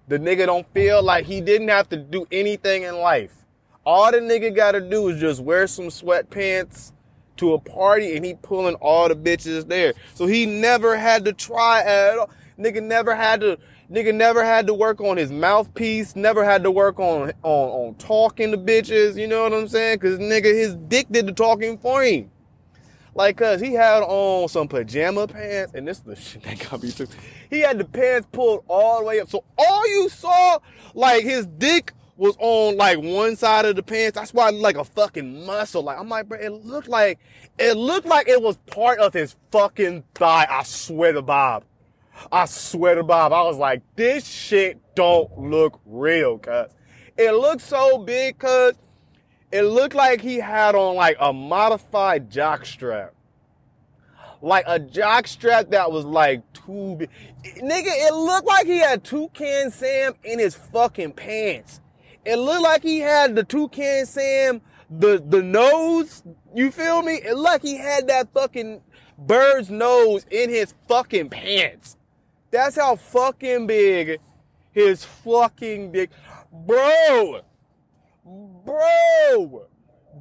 The 0.10 0.20
nigga 0.20 0.46
don't 0.46 0.72
feel 0.76 1.02
like 1.02 1.26
he 1.26 1.42
didn't 1.42 1.70
have 1.70 1.90
to 1.90 1.98
do 1.98 2.28
anything 2.32 2.84
in 2.84 2.98
life. 2.98 3.43
All 3.86 4.12
the 4.12 4.20
nigga 4.20 4.56
gotta 4.56 4.82
do 4.82 5.10
is 5.10 5.20
just 5.20 5.42
wear 5.42 5.68
some 5.68 5.88
sweatpants 5.88 6.94
to 7.38 7.54
a 7.54 7.60
party 7.60 8.16
and 8.16 8.26
he 8.26 8.36
pulling 8.36 8.76
all 8.76 9.10
the 9.10 9.16
bitches 9.16 9.68
there. 9.68 9.94
So 10.14 10.26
he 10.26 10.46
never 10.46 10.96
had 10.96 11.26
to 11.26 11.34
try 11.34 11.82
at 11.82 12.18
all. 12.18 12.30
Nigga 12.58 12.82
never 12.82 13.16
had 13.16 13.42
to 13.42 13.58
Nigga 13.92 14.16
never 14.16 14.44
had 14.44 14.66
to 14.68 14.74
work 14.74 15.02
on 15.02 15.18
his 15.18 15.32
mouthpiece, 15.32 16.16
never 16.16 16.44
had 16.44 16.64
to 16.64 16.72
work 16.72 17.00
on 17.00 17.32
on 17.44 17.70
on 17.70 17.96
talking 17.96 18.52
to 18.52 18.58
bitches, 18.58 19.18
you 19.18 19.28
know 19.28 19.44
what 19.44 19.54
I'm 19.54 19.68
saying? 19.68 20.00
Cause 20.00 20.18
nigga, 20.18 20.46
his 20.46 20.76
dick 20.76 21.08
did 21.12 21.28
the 21.28 21.34
talking 21.34 21.78
for 21.78 22.02
him. 22.04 22.32
Like, 23.14 23.38
cause 23.38 23.62
he 23.62 23.74
had 23.74 24.02
on 24.02 24.48
some 24.48 24.68
pajama 24.68 25.28
pants, 25.28 25.74
and 25.76 25.88
this 25.88 25.98
is 25.98 26.04
the 26.04 26.16
shit 26.16 26.44
that 26.44 26.70
got 26.70 26.82
me 26.82 26.92
too. 26.92 27.08
He 27.50 27.60
had 27.60 27.78
the 27.78 27.86
pants 27.86 28.28
pulled 28.32 28.64
all 28.68 29.00
the 29.00 29.06
way 29.06 29.20
up. 29.20 29.30
So 29.30 29.44
all 29.58 29.88
you 29.88 30.10
saw, 30.10 30.60
like 30.96 31.24
his 31.24 31.46
dick 31.46 31.94
was 32.16 32.36
on 32.40 32.78
like 32.78 33.00
one 33.00 33.36
side 33.36 33.66
of 33.66 33.76
the 33.76 33.84
pants. 33.84 34.18
That's 34.18 34.34
why 34.34 34.50
looked 34.50 34.64
like 34.64 34.78
a 34.78 34.84
fucking 34.84 35.46
muscle. 35.46 35.84
Like 35.84 36.00
I'm 36.00 36.10
like, 36.10 36.28
bro, 36.28 36.40
it 36.40 36.52
looked 36.52 36.88
like 36.88 37.20
it 37.58 37.76
looked 37.76 38.08
like 38.08 38.28
it 38.28 38.42
was 38.42 38.58
part 38.68 39.00
of 39.00 39.14
his 39.14 39.36
fucking 39.52 40.04
thigh. 40.16 40.48
I 40.50 40.64
swear 40.64 41.14
to 41.14 41.22
Bob. 41.22 41.64
I 42.32 42.46
swear 42.46 42.96
to 42.96 43.04
Bob, 43.04 43.34
I 43.34 43.42
was 43.42 43.58
like, 43.58 43.82
this 43.96 44.26
shit 44.26 44.80
don't 44.96 45.36
look 45.38 45.80
real, 45.86 46.38
cuz. 46.38 46.72
It 47.18 47.32
looked 47.32 47.62
so 47.62 47.98
big, 48.00 48.38
cuz. 48.38 48.74
It 49.52 49.64
looked 49.64 49.96
like 49.96 50.22
he 50.22 50.38
had 50.38 50.74
on 50.76 50.96
like 50.96 51.18
a 51.20 51.32
modified 51.32 52.30
jock 52.30 52.66
strap. 52.66 53.14
Like 54.42 54.66
a 54.68 54.80
jock 54.80 55.28
strap 55.28 55.70
that 55.70 55.92
was 55.92 56.06
like 56.06 56.42
too 56.54 56.96
big. 56.98 57.10
Nigga, 57.62 57.86
it 57.86 58.14
looked 58.14 58.48
like 58.48 58.66
he 58.66 58.80
had 58.80 59.04
Toucan 59.04 59.72
Sam 59.72 60.14
in 60.24 60.40
his 60.40 60.56
fucking 60.56 61.14
pants. 61.14 61.82
It 62.26 62.38
looked 62.38 62.62
like 62.62 62.84
he 62.84 63.00
had 63.00 63.36
the 63.36 63.44
Toucan 63.44 64.06
Sam, 64.06 64.62
the, 64.90 65.24
the 65.28 65.42
nose, 65.42 66.24
you 66.56 66.72
feel 66.72 67.02
me? 67.02 67.16
It 67.16 67.36
looked 67.36 67.44
like 67.44 67.62
he 67.62 67.78
had 67.78 68.08
that 68.08 68.32
fucking 68.34 68.82
bird's 69.18 69.70
nose 69.70 70.26
in 70.32 70.50
his 70.50 70.74
fucking 70.88 71.30
pants. 71.30 71.98
That's 72.52 72.76
how 72.76 72.96
fucking 72.96 73.68
big 73.68 74.20
his 74.72 75.04
fucking 75.04 75.92
dick. 75.92 76.12
Bro! 76.52 77.42
Bro! 78.26 79.68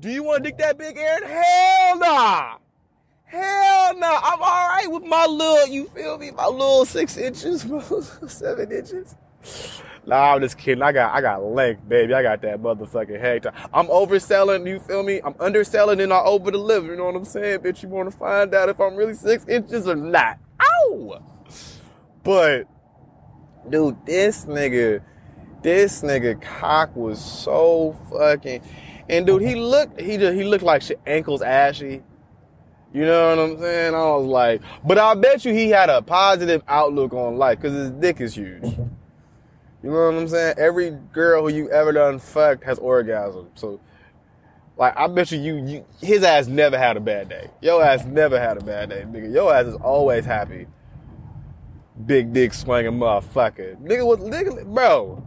Do 0.01 0.11
you 0.11 0.23
want 0.23 0.43
to 0.43 0.51
dick 0.51 0.59
that 0.59 0.79
big, 0.79 0.97
Aaron? 0.97 1.23
Hell 1.29 1.99
nah! 1.99 2.57
Hell 3.25 3.99
nah! 3.99 4.21
I'm 4.23 4.41
alright 4.41 4.91
with 4.91 5.05
my 5.05 5.27
little, 5.27 5.69
you 5.69 5.87
feel 5.89 6.19
me? 6.19 6.31
My 6.33 6.47
little 6.47 6.85
six 6.85 7.17
inches, 7.17 7.63
seven 8.27 8.73
inches. 8.73 9.15
Nah, 10.05 10.35
I'm 10.35 10.41
just 10.41 10.59
kidding. 10.59 10.83
I 10.83 10.91
got 10.91 11.15
I 11.15 11.21
got 11.21 11.45
length, 11.45 11.89
baby. 11.89 12.13
I 12.13 12.23
got 12.23 12.43
that 12.43 12.61
motherfucking 12.61 13.21
hectare. 13.21 13.53
I'm 13.73 13.87
overselling, 13.87 14.67
you 14.69 14.81
feel 14.81 15.03
me? 15.03 15.21
I'm 15.25 15.35
underselling 15.39 16.01
and 16.01 16.13
I 16.13 16.21
over 16.23 16.51
deliver. 16.51 16.89
You 16.89 16.97
know 16.97 17.05
what 17.05 17.15
I'm 17.15 17.25
saying? 17.25 17.61
Bitch, 17.61 17.83
you 17.83 17.89
wanna 17.89 18.11
find 18.11 18.53
out 18.53 18.69
if 18.69 18.81
I'm 18.81 18.97
really 18.97 19.15
six 19.15 19.47
inches 19.47 19.87
or 19.87 19.95
not. 19.95 20.39
Ow! 20.61 21.23
But, 22.25 22.69
dude, 23.69 24.05
this 24.07 24.45
nigga, 24.45 25.03
this 25.63 26.03
nigga 26.03 26.41
cock 26.41 26.95
was 26.95 27.25
so 27.25 27.97
fucking, 28.11 28.63
and 29.09 29.27
dude, 29.27 29.43
he 29.43 29.55
looked, 29.57 30.01
he 30.01 30.17
just, 30.17 30.35
he 30.35 30.45
looked 30.45 30.65
like 30.65 30.83
shit, 30.83 31.01
ankles 31.07 31.43
ashy. 31.43 32.03
You 32.93 33.07
know 33.07 33.31
what 33.31 33.39
I'm 33.39 33.59
saying? 33.59 33.95
I 33.95 33.99
was 33.99 34.27
like, 34.27 34.63
but 34.85 34.99
I 34.99 35.15
bet 35.15 35.45
you 35.45 35.55
he 35.55 35.71
had 35.71 35.89
a 35.89 36.03
positive 36.03 36.63
outlook 36.69 37.15
on 37.15 37.39
life 37.39 37.59
because 37.61 37.75
his 37.75 37.91
dick 37.91 38.21
is 38.21 38.35
huge. 38.35 38.77
You 39.83 39.91
know 39.91 40.11
what 40.11 40.15
I'm 40.15 40.29
saying? 40.29 40.55
Every 40.59 40.91
girl 41.13 41.43
who 41.43 41.49
you 41.55 41.71
ever 41.71 41.93
done 41.93 42.19
fucked 42.19 42.65
has 42.65 42.79
orgasm. 42.79 43.49
So, 43.55 43.81
like, 44.77 44.97
I 44.97 45.07
bet 45.09 45.33
you, 45.33 45.39
you, 45.39 45.67
you, 45.67 45.85
his 46.01 46.23
ass 46.23 46.47
never 46.47 46.79
had 46.79 46.97
a 46.97 47.01
bad 47.01 47.29
day. 47.29 47.51
Your 47.61 47.83
ass 47.83 48.05
never 48.05 48.39
had 48.39 48.57
a 48.57 48.65
bad 48.65 48.91
day, 48.91 49.03
nigga. 49.03 49.33
Your 49.33 49.53
ass 49.53 49.67
is 49.67 49.75
always 49.77 50.25
happy 50.25 50.67
big 52.07 52.33
dick 52.33 52.53
swinging 52.53 52.93
motherfucker. 52.93 53.77
Nigga 53.81 54.07
was 54.07 54.19
nigga, 54.21 54.65
bro. 54.73 55.25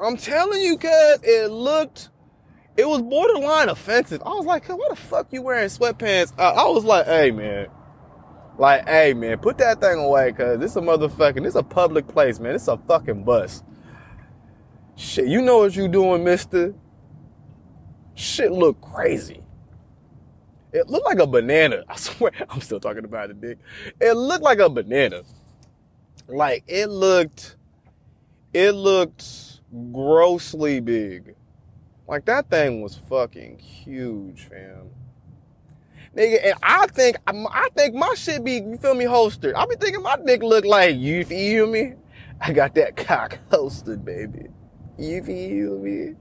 I'm 0.00 0.16
telling 0.16 0.60
you, 0.62 0.78
cuz 0.78 1.20
it 1.22 1.50
looked, 1.50 2.08
it 2.76 2.88
was 2.88 3.02
borderline 3.02 3.68
offensive. 3.68 4.22
I 4.24 4.30
was 4.30 4.46
like, 4.46 4.66
why 4.68 4.86
the 4.88 4.96
fuck 4.96 5.32
you 5.32 5.42
wearing 5.42 5.68
sweatpants? 5.68 6.32
Uh, 6.38 6.54
I 6.56 6.68
was 6.68 6.84
like, 6.84 7.06
hey 7.06 7.30
man, 7.30 7.68
like, 8.60 8.86
hey 8.86 9.14
man, 9.14 9.38
put 9.38 9.56
that 9.58 9.80
thing 9.80 9.98
away, 9.98 10.32
cuz 10.32 10.60
this 10.60 10.76
a 10.76 10.80
motherfucking, 10.80 11.42
this 11.42 11.54
a 11.54 11.62
public 11.62 12.06
place, 12.06 12.38
man. 12.38 12.52
This 12.52 12.68
a 12.68 12.76
fucking 12.76 13.24
bus. 13.24 13.62
Shit, 14.96 15.28
you 15.28 15.40
know 15.40 15.58
what 15.58 15.74
you 15.74 15.88
doing, 15.88 16.22
mister? 16.22 16.74
Shit 18.14 18.52
look 18.52 18.78
crazy. 18.82 19.42
It 20.72 20.90
looked 20.90 21.06
like 21.06 21.20
a 21.20 21.26
banana. 21.26 21.84
I 21.88 21.96
swear, 21.96 22.32
I'm 22.50 22.60
still 22.60 22.78
talking 22.78 23.04
about 23.04 23.28
the 23.28 23.34
dick. 23.34 23.58
It 23.98 24.12
looked 24.12 24.44
like 24.44 24.58
a 24.58 24.68
banana. 24.68 25.22
Like 26.28 26.62
it 26.68 26.90
looked, 26.90 27.56
it 28.52 28.72
looked 28.72 29.62
grossly 29.90 30.80
big. 30.80 31.34
Like 32.06 32.26
that 32.26 32.50
thing 32.50 32.82
was 32.82 32.94
fucking 33.08 33.58
huge, 33.58 34.44
fam. 34.48 34.90
Nigga, 36.16 36.40
and 36.44 36.54
I 36.62 36.86
think 36.88 37.16
I 37.26 37.68
think 37.76 37.94
my 37.94 38.14
shit 38.16 38.42
be 38.42 38.54
you 38.54 38.76
feel 38.78 38.94
me 38.94 39.04
holstered. 39.04 39.54
I 39.54 39.64
be 39.66 39.76
thinking 39.76 40.02
my 40.02 40.16
dick 40.16 40.42
look 40.42 40.64
like 40.64 40.96
you 40.96 41.24
feel 41.24 41.66
me. 41.68 41.94
I 42.40 42.52
got 42.52 42.74
that 42.74 42.96
cock 42.96 43.38
holstered, 43.50 44.04
baby. 44.04 44.46
You 44.98 45.22
feel 45.22 45.78
me? 45.78 46.16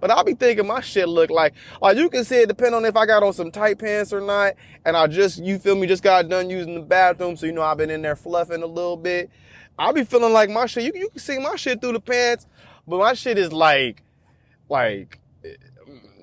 But 0.00 0.10
I'll 0.10 0.24
be 0.24 0.34
thinking 0.34 0.66
my 0.66 0.80
shit 0.80 1.08
look 1.08 1.30
like, 1.30 1.54
like 1.82 1.96
you 1.96 2.08
can 2.08 2.24
see 2.24 2.36
it 2.36 2.48
depend 2.48 2.74
on 2.74 2.84
if 2.84 2.96
I 2.96 3.04
got 3.04 3.22
on 3.22 3.32
some 3.32 3.50
tight 3.50 3.78
pants 3.78 4.12
or 4.12 4.20
not. 4.20 4.54
And 4.84 4.96
I 4.96 5.08
just, 5.08 5.42
you 5.42 5.58
feel 5.58 5.74
me, 5.74 5.86
just 5.88 6.02
got 6.04 6.28
done 6.28 6.48
using 6.48 6.74
the 6.74 6.80
bathroom. 6.80 7.36
So, 7.36 7.46
you 7.46 7.52
know, 7.52 7.62
I've 7.62 7.78
been 7.78 7.90
in 7.90 8.02
there 8.02 8.14
fluffing 8.14 8.62
a 8.62 8.66
little 8.66 8.96
bit. 8.96 9.30
I'll 9.78 9.92
be 9.92 10.04
feeling 10.04 10.32
like 10.32 10.50
my 10.50 10.66
shit, 10.66 10.84
you, 10.84 10.92
you 10.94 11.08
can 11.08 11.18
see 11.18 11.38
my 11.38 11.56
shit 11.56 11.80
through 11.80 11.92
the 11.92 12.00
pants, 12.00 12.46
but 12.86 12.98
my 12.98 13.14
shit 13.14 13.38
is 13.38 13.52
like, 13.52 14.02
like, 14.68 15.20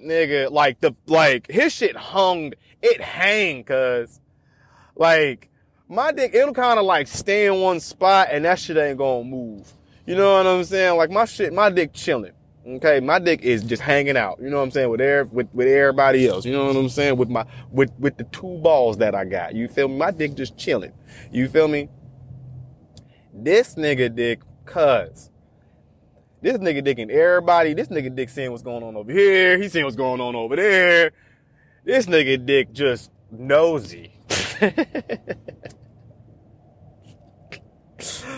nigga, 0.06 0.52
like 0.52 0.80
the, 0.80 0.96
like 1.08 1.50
his 1.50 1.74
shit 1.74 1.96
hung, 1.96 2.54
it 2.82 3.02
hang 3.02 3.64
cuz 3.64 4.20
like 4.96 5.50
my 5.88 6.12
dick, 6.12 6.34
it'll 6.34 6.54
kind 6.54 6.80
of 6.80 6.86
like 6.86 7.08
stay 7.08 7.48
in 7.48 7.62
one 7.62 7.80
spot 7.80 8.30
and 8.32 8.46
that 8.46 8.60
shit 8.60 8.78
ain't 8.78 8.98
gonna 8.98 9.24
move. 9.24 9.72
You 10.06 10.16
know 10.16 10.38
what 10.38 10.48
I'm 10.48 10.64
saying? 10.64 10.98
Like 10.98 11.12
my 11.12 11.26
shit, 11.26 11.54
my 11.54 11.70
dick 11.70 11.94
chilling. 11.94 12.34
Okay, 12.68 13.00
my 13.00 13.20
dick 13.20 13.42
is 13.44 13.64
just 13.64 13.82
hanging 13.82 14.18
out. 14.18 14.40
You 14.42 14.50
know 14.50 14.58
what 14.58 14.64
I'm 14.64 14.72
saying? 14.72 14.90
With 14.90 15.00
air, 15.00 15.26
with 15.26 15.48
with 15.54 15.68
everybody 15.68 16.28
else. 16.28 16.46
You 16.46 16.54
know 16.54 16.66
what 16.66 16.76
I'm 16.76 16.90
saying? 16.90 17.16
With 17.16 17.30
my 17.30 17.46
with 17.72 17.92
with 18.00 18.18
the 18.18 18.24
two 18.26 18.58
balls 18.64 18.98
that 18.98 19.14
I 19.14 19.26
got. 19.26 19.54
You 19.54 19.68
feel 19.68 19.88
me? 19.88 19.98
My 19.98 20.10
dick 20.10 20.34
just 20.34 20.58
chilling. 20.58 20.92
You 21.32 21.48
feel 21.48 21.68
me? 21.68 21.90
This 23.32 23.76
nigga 23.76 24.16
dick, 24.16 24.42
cuz 24.66 25.30
this 26.46 26.58
nigga 26.60 26.84
dick 26.84 27.00
and 27.00 27.10
everybody. 27.10 27.74
This 27.74 27.88
nigga 27.88 28.14
dick 28.16 28.30
seeing 28.30 28.52
what's 28.52 28.62
going 28.62 28.84
on 28.84 28.96
over 28.96 29.12
here. 29.12 29.58
He 29.58 29.68
seeing 29.68 29.84
what's 29.84 29.98
going 29.98 30.22
on 30.22 30.36
over 30.36 30.56
there. 30.56 31.12
This 31.84 32.06
nigga 32.06 32.46
dick 32.46 32.72
just 32.72 33.10
nosy. 33.32 34.14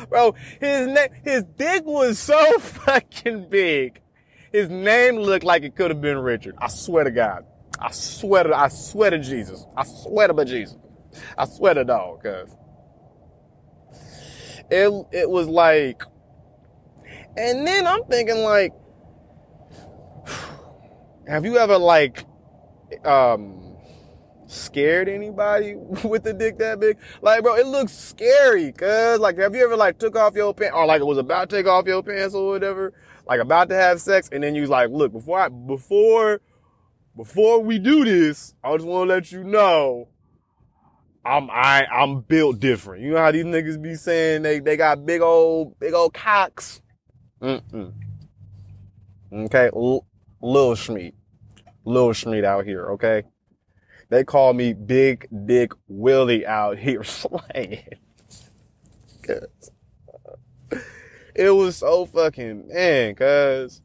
Bro, 0.09 0.35
his 0.61 0.87
name, 0.87 1.09
his 1.21 1.43
dick 1.57 1.83
was 1.85 2.17
so 2.17 2.57
fucking 2.59 3.49
big. 3.49 3.99
His 4.53 4.69
name 4.69 5.17
looked 5.17 5.43
like 5.43 5.63
it 5.63 5.75
could 5.75 5.91
have 5.91 5.99
been 5.99 6.17
Richard. 6.17 6.55
I 6.59 6.69
swear 6.69 7.03
to 7.03 7.11
God. 7.11 7.43
I 7.77 7.91
swear 7.91 8.45
to, 8.45 8.57
I 8.57 8.69
swear 8.69 9.09
to 9.09 9.19
Jesus. 9.19 9.65
I 9.75 9.83
swear 9.83 10.29
to 10.29 10.45
Jesus. 10.45 10.77
I 11.37 11.43
swear 11.43 11.73
to 11.73 11.83
dog, 11.83 12.23
cuz. 12.23 12.55
It, 14.71 15.07
it 15.11 15.29
was 15.29 15.49
like, 15.49 16.03
and 17.37 17.67
then 17.67 17.87
I'm 17.87 18.03
thinking 18.05 18.43
like, 18.43 18.73
have 21.27 21.45
you 21.45 21.57
ever 21.57 21.77
like, 21.77 22.25
um, 23.05 23.77
scared 24.47 25.09
anybody 25.09 25.75
with 26.03 26.25
a 26.27 26.33
dick 26.33 26.57
that 26.57 26.79
big? 26.79 26.97
Like, 27.21 27.43
bro, 27.43 27.55
it 27.55 27.67
looks 27.67 27.91
scary, 27.93 28.71
cuz. 28.71 29.19
Like, 29.19 29.37
have 29.37 29.55
you 29.55 29.63
ever 29.63 29.75
like 29.75 29.99
took 29.99 30.15
off 30.15 30.35
your 30.35 30.53
pants 30.53 30.75
or 30.75 30.85
like 30.85 31.01
was 31.03 31.17
about 31.17 31.49
to 31.49 31.55
take 31.55 31.67
off 31.67 31.85
your 31.85 32.03
pants 32.03 32.33
or 32.33 32.47
whatever? 32.47 32.93
Like 33.27 33.41
about 33.41 33.69
to 33.69 33.75
have 33.75 33.99
sex 34.01 34.29
and 34.31 34.43
then 34.43 34.55
you 34.55 34.61
was 34.61 34.69
like, 34.69 34.89
look, 34.89 35.11
before 35.11 35.39
I, 35.39 35.49
before, 35.49 36.41
before 37.15 37.61
we 37.61 37.77
do 37.77 38.05
this, 38.05 38.53
I 38.63 38.75
just 38.75 38.87
want 38.87 39.09
to 39.09 39.13
let 39.13 39.31
you 39.31 39.43
know 39.43 40.07
I'm 41.27 41.49
I 41.51 41.85
I'm 41.87 42.21
built 42.21 42.59
different. 42.59 43.03
You 43.03 43.11
know 43.11 43.17
how 43.17 43.31
these 43.31 43.43
niggas 43.43 43.81
be 43.81 43.95
saying 43.95 44.43
they 44.43 44.59
they 44.59 44.77
got 44.77 45.05
big 45.05 45.21
old 45.21 45.77
big 45.77 45.93
old 45.93 46.13
cocks. 46.13 46.81
Mm-mm. 47.41 47.93
Okay, 49.31 49.69
L- 49.75 50.05
Lil 50.41 50.75
Schmeat, 50.75 51.13
Lil 51.85 52.09
Schmeat 52.09 52.43
out 52.43 52.65
here. 52.65 52.91
Okay, 52.91 53.23
they 54.09 54.23
call 54.23 54.53
me 54.53 54.73
Big 54.73 55.27
Dick 55.45 55.73
Willie 55.87 56.45
out 56.45 56.77
here 56.77 57.03
slaying. 57.03 57.83
Cause 59.21 59.71
uh, 60.25 60.77
it 61.35 61.51
was 61.51 61.77
so 61.77 62.05
fucking 62.05 62.69
man, 62.69 63.15
cause 63.15 63.81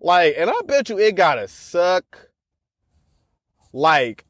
like, 0.00 0.34
and 0.36 0.50
I 0.50 0.60
bet 0.66 0.88
you 0.88 0.98
it 0.98 1.14
gotta 1.14 1.48
suck. 1.48 2.28
Like 3.72 4.24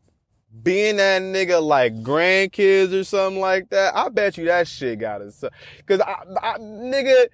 being 0.63 0.97
that 0.97 1.23
nigga 1.23 1.63
like 1.63 1.95
grandkids 1.97 2.93
or 2.93 3.05
something 3.05 3.41
like 3.41 3.71
that. 3.71 3.95
I 3.97 4.09
bet 4.09 4.37
you 4.37 4.47
that 4.47 4.67
shit 4.67 4.99
gotta 4.99 5.31
suck. 5.31 5.53
Cause 5.87 6.01
I, 6.01 6.17
I 6.43 6.59
nigga, 6.59 7.27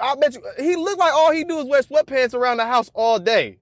I 0.00 0.14
bet 0.16 0.34
you 0.34 0.42
he 0.58 0.76
looked 0.76 0.98
like 0.98 1.12
all 1.12 1.32
he 1.32 1.44
do 1.44 1.58
is 1.58 1.66
wear 1.66 1.82
sweatpants 1.82 2.34
around 2.34 2.58
the 2.58 2.66
house 2.66 2.90
all 2.94 3.18
day. 3.18 3.58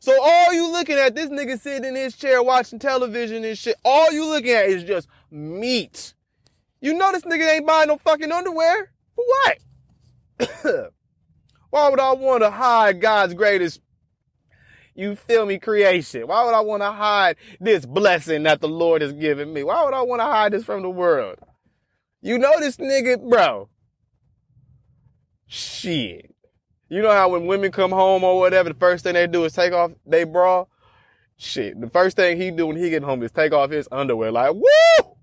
So 0.00 0.12
all 0.22 0.52
you 0.52 0.70
looking 0.70 0.96
at, 0.96 1.14
this 1.14 1.30
nigga 1.30 1.58
sitting 1.58 1.84
in 1.84 1.96
his 1.96 2.16
chair 2.16 2.42
watching 2.42 2.78
television 2.78 3.44
and 3.44 3.56
shit, 3.56 3.76
all 3.84 4.12
you 4.12 4.26
looking 4.26 4.52
at 4.52 4.66
is 4.68 4.84
just 4.84 5.08
meat. 5.30 6.14
You 6.80 6.94
know 6.94 7.10
this 7.12 7.22
nigga 7.22 7.56
ain't 7.56 7.66
buying 7.66 7.88
no 7.88 7.96
fucking 7.96 8.30
underwear? 8.30 8.92
For 9.14 9.24
what? 10.38 10.92
Why 11.70 11.88
would 11.88 12.00
I 12.00 12.12
want 12.12 12.42
to 12.42 12.50
hide 12.50 13.00
God's 13.00 13.34
greatest, 13.34 13.80
you 14.94 15.16
feel 15.16 15.46
me, 15.46 15.58
creation? 15.58 16.26
Why 16.26 16.44
would 16.44 16.54
I 16.54 16.60
want 16.60 16.82
to 16.82 16.92
hide 16.92 17.36
this 17.60 17.84
blessing 17.86 18.44
that 18.44 18.60
the 18.60 18.68
Lord 18.68 19.02
has 19.02 19.12
given 19.12 19.52
me? 19.52 19.64
Why 19.64 19.84
would 19.84 19.94
I 19.94 20.02
want 20.02 20.20
to 20.20 20.26
hide 20.26 20.52
this 20.52 20.64
from 20.64 20.82
the 20.82 20.90
world? 20.90 21.38
You 22.20 22.38
know 22.38 22.60
this 22.60 22.76
nigga, 22.76 23.28
bro. 23.28 23.68
Shit. 25.46 26.34
You 26.88 27.02
know 27.02 27.12
how 27.12 27.30
when 27.30 27.46
women 27.46 27.72
come 27.72 27.90
home 27.90 28.24
or 28.24 28.38
whatever, 28.38 28.68
the 28.68 28.78
first 28.78 29.04
thing 29.04 29.14
they 29.14 29.26
do 29.26 29.44
is 29.44 29.52
take 29.52 29.72
off 29.72 29.92
they 30.06 30.24
bra? 30.24 30.64
Shit. 31.36 31.80
The 31.80 31.88
first 31.88 32.16
thing 32.16 32.40
he 32.40 32.50
do 32.50 32.66
when 32.66 32.76
he 32.76 32.90
get 32.90 33.02
home 33.02 33.22
is 33.22 33.32
take 33.32 33.52
off 33.52 33.70
his 33.70 33.88
underwear. 33.90 34.32
Like, 34.32 34.54
woo! 34.54 35.16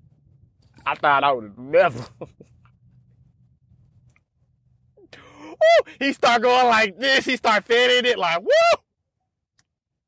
I 0.86 0.96
thought 0.96 1.24
I 1.24 1.32
would 1.32 1.58
never. 1.58 2.06
woo! 2.20 2.28
He 6.00 6.14
start 6.14 6.42
going 6.42 6.68
like 6.68 7.00
this. 7.00 7.26
He 7.26 7.38
start 7.38 7.66
fitting 7.66 8.12
it 8.12 8.20
like, 8.20 8.42
woo! 8.42 8.48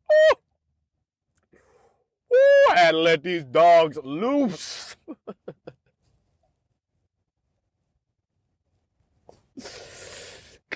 Woo! 0.09 0.37
Woo! 2.31 2.73
I 2.73 2.77
had 2.77 2.91
to 2.91 2.97
let 2.97 3.23
these 3.23 3.45
dogs 3.45 3.97
loose. 4.03 4.97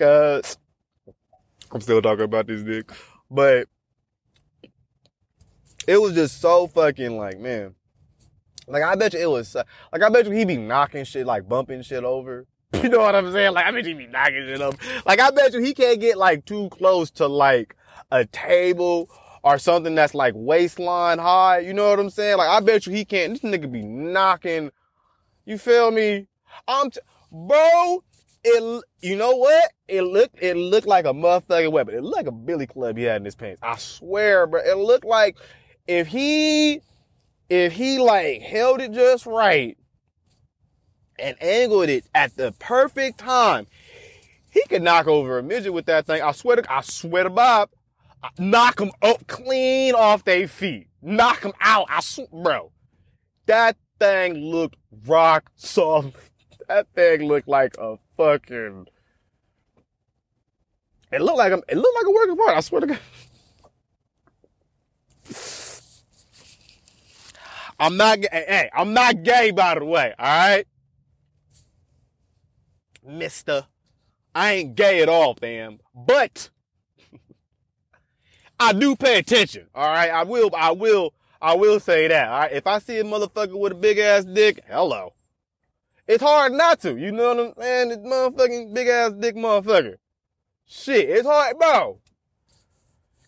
Cause 0.00 0.56
I'm 1.70 1.82
still 1.82 2.00
talking 2.00 2.24
about 2.24 2.46
this 2.46 2.62
dick. 2.62 2.90
But 3.30 3.68
it 5.86 6.00
was 6.00 6.14
just 6.14 6.40
so 6.40 6.68
fucking 6.68 7.18
like, 7.18 7.38
man. 7.38 7.74
Like 8.66 8.82
I 8.82 8.94
bet 8.94 9.12
you 9.12 9.20
it 9.20 9.28
was 9.28 9.54
like 9.54 10.02
I 10.02 10.08
bet 10.08 10.24
you 10.24 10.30
he 10.30 10.46
be 10.46 10.56
knocking 10.56 11.04
shit 11.04 11.26
like 11.26 11.46
bumping 11.46 11.82
shit 11.82 12.04
over. 12.04 12.46
You 12.82 12.88
know 12.88 13.00
what 13.00 13.14
I'm 13.14 13.30
saying? 13.30 13.52
Like 13.52 13.66
I 13.66 13.72
bet 13.72 13.84
you 13.84 13.90
he 13.90 14.06
be 14.06 14.06
knocking 14.06 14.46
shit 14.46 14.62
over. 14.62 14.78
Like 15.04 15.20
I 15.20 15.30
bet 15.32 15.52
you 15.52 15.60
he 15.60 15.74
can't 15.74 16.00
get 16.00 16.16
like 16.16 16.46
too 16.46 16.70
close 16.70 17.10
to 17.12 17.26
like 17.26 17.76
a 18.10 18.24
table 18.24 19.10
or 19.42 19.58
something 19.58 19.94
that's 19.94 20.14
like 20.14 20.32
waistline 20.34 21.18
high. 21.18 21.58
You 21.58 21.74
know 21.74 21.90
what 21.90 22.00
I'm 22.00 22.08
saying? 22.08 22.38
Like 22.38 22.48
I 22.48 22.60
bet 22.60 22.86
you 22.86 22.94
he 22.94 23.04
can't. 23.04 23.34
This 23.34 23.42
nigga 23.42 23.70
be 23.70 23.82
knocking. 23.82 24.70
You 25.44 25.58
feel 25.58 25.90
me? 25.90 26.28
I'm, 26.66 26.90
t- 26.90 27.00
bro 27.30 28.02
it, 28.44 28.84
you 29.00 29.16
know 29.16 29.36
what? 29.36 29.70
It 29.88 30.02
looked, 30.02 30.42
it 30.42 30.56
looked 30.56 30.86
like 30.86 31.04
a 31.04 31.12
motherfucking 31.12 31.72
weapon. 31.72 31.94
It 31.94 32.02
looked 32.02 32.16
like 32.16 32.26
a 32.26 32.32
billy 32.32 32.66
club 32.66 32.96
he 32.96 33.04
had 33.04 33.16
in 33.16 33.24
his 33.24 33.34
pants. 33.34 33.60
I 33.62 33.76
swear, 33.76 34.46
bro. 34.46 34.60
It 34.60 34.76
looked 34.78 35.04
like 35.04 35.36
if 35.86 36.06
he, 36.06 36.80
if 37.48 37.72
he 37.72 37.98
like 37.98 38.40
held 38.42 38.80
it 38.80 38.92
just 38.92 39.26
right 39.26 39.76
and 41.18 41.36
angled 41.42 41.88
it 41.88 42.06
at 42.14 42.36
the 42.36 42.52
perfect 42.58 43.18
time, 43.18 43.66
he 44.50 44.62
could 44.68 44.82
knock 44.82 45.06
over 45.06 45.38
a 45.38 45.42
midget 45.42 45.72
with 45.72 45.86
that 45.86 46.06
thing. 46.06 46.22
I 46.22 46.32
swear 46.32 46.56
to, 46.56 46.72
I 46.72 46.80
swear 46.80 47.24
to 47.24 47.30
Bob, 47.30 47.70
knock 48.38 48.76
them 48.76 48.90
up 49.02 49.26
clean 49.26 49.94
off 49.94 50.24
their 50.24 50.48
feet. 50.48 50.88
Knock 51.02 51.40
them 51.42 51.52
out. 51.60 51.86
I 51.88 52.00
swear, 52.00 52.26
bro. 52.32 52.72
That 53.46 53.76
thing 53.98 54.34
looked 54.34 54.76
rock 55.06 55.50
solid. 55.56 56.14
That 56.68 56.86
thing 56.94 57.24
looked 57.24 57.48
like 57.48 57.76
a 57.78 57.96
fucking. 58.20 58.86
It 61.10 61.22
looked 61.22 61.38
like 61.38 61.52
a, 61.52 61.62
it 61.68 61.76
looked 61.76 61.96
like 61.96 62.06
a 62.06 62.10
work 62.10 62.28
of 62.30 62.40
art. 62.40 62.56
I 62.56 62.60
swear 62.60 62.80
to 62.82 62.86
God. 62.86 62.98
I'm 67.78 67.96
not 67.96 68.18
hey, 68.30 68.68
I'm 68.74 68.92
not 68.92 69.22
gay 69.22 69.52
by 69.52 69.74
the 69.78 69.84
way, 69.84 70.14
all 70.18 70.26
right? 70.26 70.66
Mister. 73.06 73.64
I 74.34 74.52
ain't 74.52 74.76
gay 74.76 75.02
at 75.02 75.08
all, 75.08 75.34
fam. 75.34 75.80
But 75.94 76.50
I 78.60 78.72
do 78.72 78.94
pay 78.94 79.18
attention. 79.18 79.66
All 79.74 79.88
right. 79.88 80.10
I 80.10 80.22
will, 80.22 80.50
I 80.56 80.70
will, 80.70 81.14
I 81.42 81.54
will 81.54 81.80
say 81.80 82.06
that. 82.06 82.28
All 82.28 82.38
right. 82.38 82.52
If 82.52 82.66
I 82.68 82.78
see 82.78 82.98
a 82.98 83.04
motherfucker 83.04 83.58
with 83.58 83.72
a 83.72 83.76
big 83.76 83.98
ass 83.98 84.24
dick, 84.24 84.62
hello. 84.68 85.14
It's 86.10 86.24
hard 86.24 86.52
not 86.54 86.80
to. 86.80 86.96
You 86.96 87.12
know 87.12 87.28
what 87.32 87.38
I'm 87.38 87.52
saying? 87.56 87.88
This 87.90 87.98
motherfucking 87.98 88.74
big 88.74 88.88
ass 88.88 89.12
dick 89.12 89.36
motherfucker. 89.36 89.94
Shit, 90.66 91.08
it's 91.08 91.24
hard, 91.24 91.56
bro. 91.56 92.00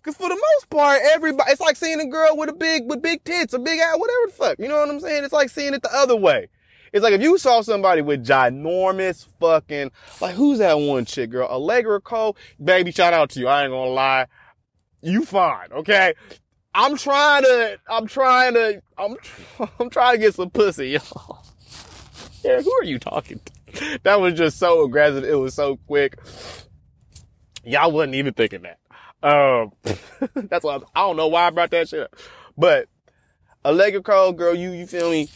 Cause 0.03 0.17
for 0.17 0.29
the 0.29 0.35
most 0.35 0.69
part, 0.69 1.01
everybody, 1.05 1.53
it's 1.53 1.61
like 1.61 1.77
seeing 1.77 2.01
a 2.01 2.07
girl 2.07 2.37
with 2.37 2.49
a 2.49 2.53
big, 2.53 2.91
with 2.91 3.01
big 3.01 3.23
tits, 3.23 3.55
a 3.55 3.61
big 3.61 3.79
ass, 3.79 3.97
whatever 3.97 4.27
the 4.27 4.33
fuck. 4.33 4.59
You 4.59 4.67
know 4.67 4.81
what 4.81 4.91
I'm 4.91 4.99
saying? 4.99 5.23
It's 5.23 5.33
like 5.33 5.49
seeing 5.49 5.75
it 5.75 5.83
the 5.83 5.95
other 5.95 6.17
way. 6.17 6.49
It's 6.93 7.05
like 7.05 7.13
if 7.13 7.23
you 7.23 7.39
saw 7.39 7.61
somebody 7.61 8.03
with 8.03 8.27
ginormous 8.27 9.29
fucking, 9.39 9.93
like 10.21 10.35
who's 10.35 10.59
that 10.59 10.75
one 10.75 11.05
chick 11.05 11.31
girl? 11.31 11.47
Allegra 11.47 12.01
Cole? 12.01 12.37
Baby, 12.63 12.91
shout 12.91 13.13
out 13.13 13.31
to 13.31 13.39
you. 13.39 13.47
I 13.47 13.63
ain't 13.63 13.71
gonna 13.71 13.91
lie. 13.91 14.27
You 15.03 15.25
fine, 15.25 15.71
okay? 15.71 16.15
I'm 16.75 16.97
trying 16.97 17.45
to, 17.45 17.79
I'm 17.89 18.09
trying 18.09 18.55
to, 18.55 18.83
I'm, 18.99 19.17
I'm 19.79 19.89
trying 19.89 20.15
to 20.15 20.19
get 20.19 20.35
some 20.35 20.51
pussy, 20.51 20.89
y'all. 20.89 21.42
Who 22.43 22.73
are 22.75 22.85
you 22.85 22.99
talking 22.99 23.41
to? 23.45 23.99
That 24.03 24.21
was 24.21 24.35
just 24.35 24.59
so 24.59 24.85
aggressive. 24.85 25.25
It 25.25 25.35
was 25.35 25.55
so 25.55 25.77
quick. 25.87 26.19
Y'all 27.65 27.91
wasn't 27.93 28.15
even 28.17 28.35
thinking 28.35 28.63
that. 28.63 28.79
Um, 29.23 29.73
that's 30.49 30.65
why 30.65 30.77
I, 30.77 30.79
I 30.95 31.01
don't 31.07 31.17
know 31.17 31.29
why 31.29 31.47
I 31.47 31.51
brought 31.51 31.71
that 31.71 31.89
shit 31.89 32.01
up, 32.01 32.17
but 32.57 32.89
Allegra 33.65 34.03
Cole 34.03 34.33
girl, 34.33 34.55
you 34.55 34.73
you 34.73 34.87
feel 34.87 35.11
me? 35.11 35.29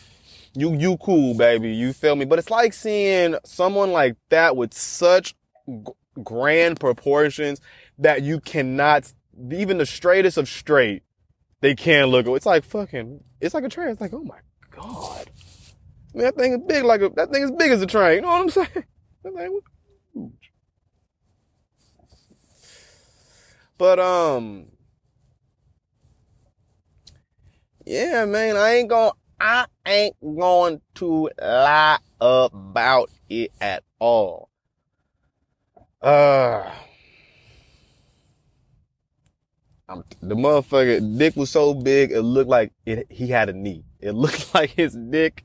You 0.55 0.75
you 0.75 0.97
cool, 0.97 1.35
baby. 1.35 1.73
You 1.73 1.93
feel 1.93 2.17
me? 2.17 2.25
But 2.25 2.39
it's 2.39 2.51
like 2.51 2.73
seeing 2.73 3.37
someone 3.45 3.93
like 3.93 4.17
that 4.31 4.57
with 4.57 4.75
such 4.75 5.35
g- 5.69 5.93
grand 6.23 6.81
proportions 6.81 7.61
that 7.99 8.23
you 8.23 8.41
cannot 8.41 9.13
even 9.53 9.79
the 9.79 9.87
straightest 9.87 10.37
of 10.39 10.49
straight 10.49 11.03
they 11.61 11.75
can't 11.75 12.09
look. 12.11 12.27
It's 12.27 12.47
like 12.47 12.65
fucking. 12.65 13.23
It's 13.41 13.55
like 13.55 13.65
a 13.65 13.69
train. 13.69 13.89
It's 13.89 14.01
like 14.01 14.13
oh 14.13 14.25
my 14.25 14.39
god. 14.71 15.31
That 16.17 16.35
thing 16.35 16.53
is 16.53 16.61
big 16.67 16.83
like 16.83 17.03
a, 17.03 17.11
that 17.11 17.31
thing 17.31 17.43
is 17.43 17.51
big 17.53 17.71
as 17.71 17.83
a 17.83 17.87
train. 17.87 18.17
You 18.17 18.21
know 18.23 18.29
what 18.29 18.41
I'm 18.43 18.51
saying? 18.51 18.69
That 19.23 19.35
thing 19.35 19.53
was 19.53 19.63
huge. 20.15 20.53
But 23.77 23.99
um, 23.99 24.67
yeah, 27.85 28.25
man, 28.25 28.57
I 28.57 28.77
ain't 28.77 28.89
gonna, 28.89 29.13
I 29.41 29.67
ain't 29.85 30.17
going 30.23 30.81
to 30.95 31.29
lie 31.43 31.99
about 32.21 33.11
it 33.29 33.51
at 33.61 33.83
all. 33.99 34.49
Uh, 36.01 36.71
I'm, 39.89 40.05
the 40.23 40.37
motherfucker 40.37 41.19
dick 41.19 41.37
was 41.37 41.51
so 41.51 41.75
big 41.75 42.13
it 42.13 42.23
looked 42.23 42.49
like 42.49 42.73
it. 42.87 43.07
He 43.11 43.27
had 43.27 43.49
a 43.49 43.53
knee. 43.53 43.85
It 44.01 44.13
looked 44.13 44.55
like 44.55 44.71
his 44.71 44.97
dick 45.11 45.45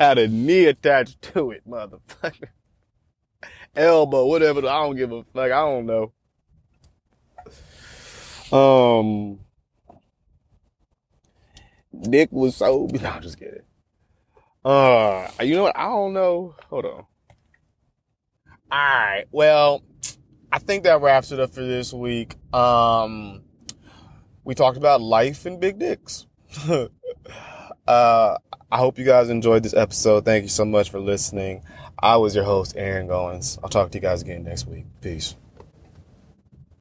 had 0.00 0.18
a 0.18 0.26
knee 0.26 0.64
attached 0.64 1.20
to 1.20 1.50
it, 1.50 1.62
motherfucker. 1.68 2.48
Elbow, 3.76 4.24
whatever. 4.26 4.60
I 4.60 4.82
don't 4.82 4.96
give 4.96 5.12
a 5.12 5.22
fuck. 5.22 5.52
I 5.52 5.60
don't 5.60 5.86
know. 5.86 6.12
Um, 8.50 9.40
Dick 12.10 12.30
was 12.32 12.56
so. 12.56 12.88
No, 12.92 13.08
I'm 13.10 13.22
just 13.22 13.38
kidding. 13.38 13.60
Uh, 14.64 15.28
you 15.42 15.54
know 15.54 15.64
what? 15.64 15.76
I 15.76 15.84
don't 15.84 16.14
know. 16.14 16.54
Hold 16.70 16.86
on. 16.86 16.92
All 16.92 17.06
right. 18.72 19.24
Well, 19.30 19.82
I 20.50 20.58
think 20.58 20.84
that 20.84 21.02
wraps 21.02 21.30
it 21.30 21.40
up 21.40 21.52
for 21.52 21.60
this 21.60 21.92
week. 21.92 22.36
Um, 22.54 23.42
we 24.44 24.54
talked 24.54 24.78
about 24.78 25.02
life 25.02 25.44
and 25.44 25.60
big 25.60 25.78
dicks. 25.78 26.26
uh, 27.86 28.36
I 28.72 28.78
hope 28.78 28.98
you 28.98 29.04
guys 29.04 29.30
enjoyed 29.30 29.62
this 29.64 29.74
episode. 29.74 30.24
Thank 30.24 30.44
you 30.44 30.48
so 30.48 30.64
much 30.64 30.90
for 30.90 31.00
listening. 31.00 31.62
I 31.98 32.16
was 32.18 32.34
your 32.34 32.44
host, 32.44 32.74
Aaron 32.76 33.08
Goins. 33.08 33.58
I'll 33.62 33.68
talk 33.68 33.90
to 33.90 33.98
you 33.98 34.02
guys 34.02 34.22
again 34.22 34.44
next 34.44 34.66
week. 34.66 34.84
Peace. 35.00 35.34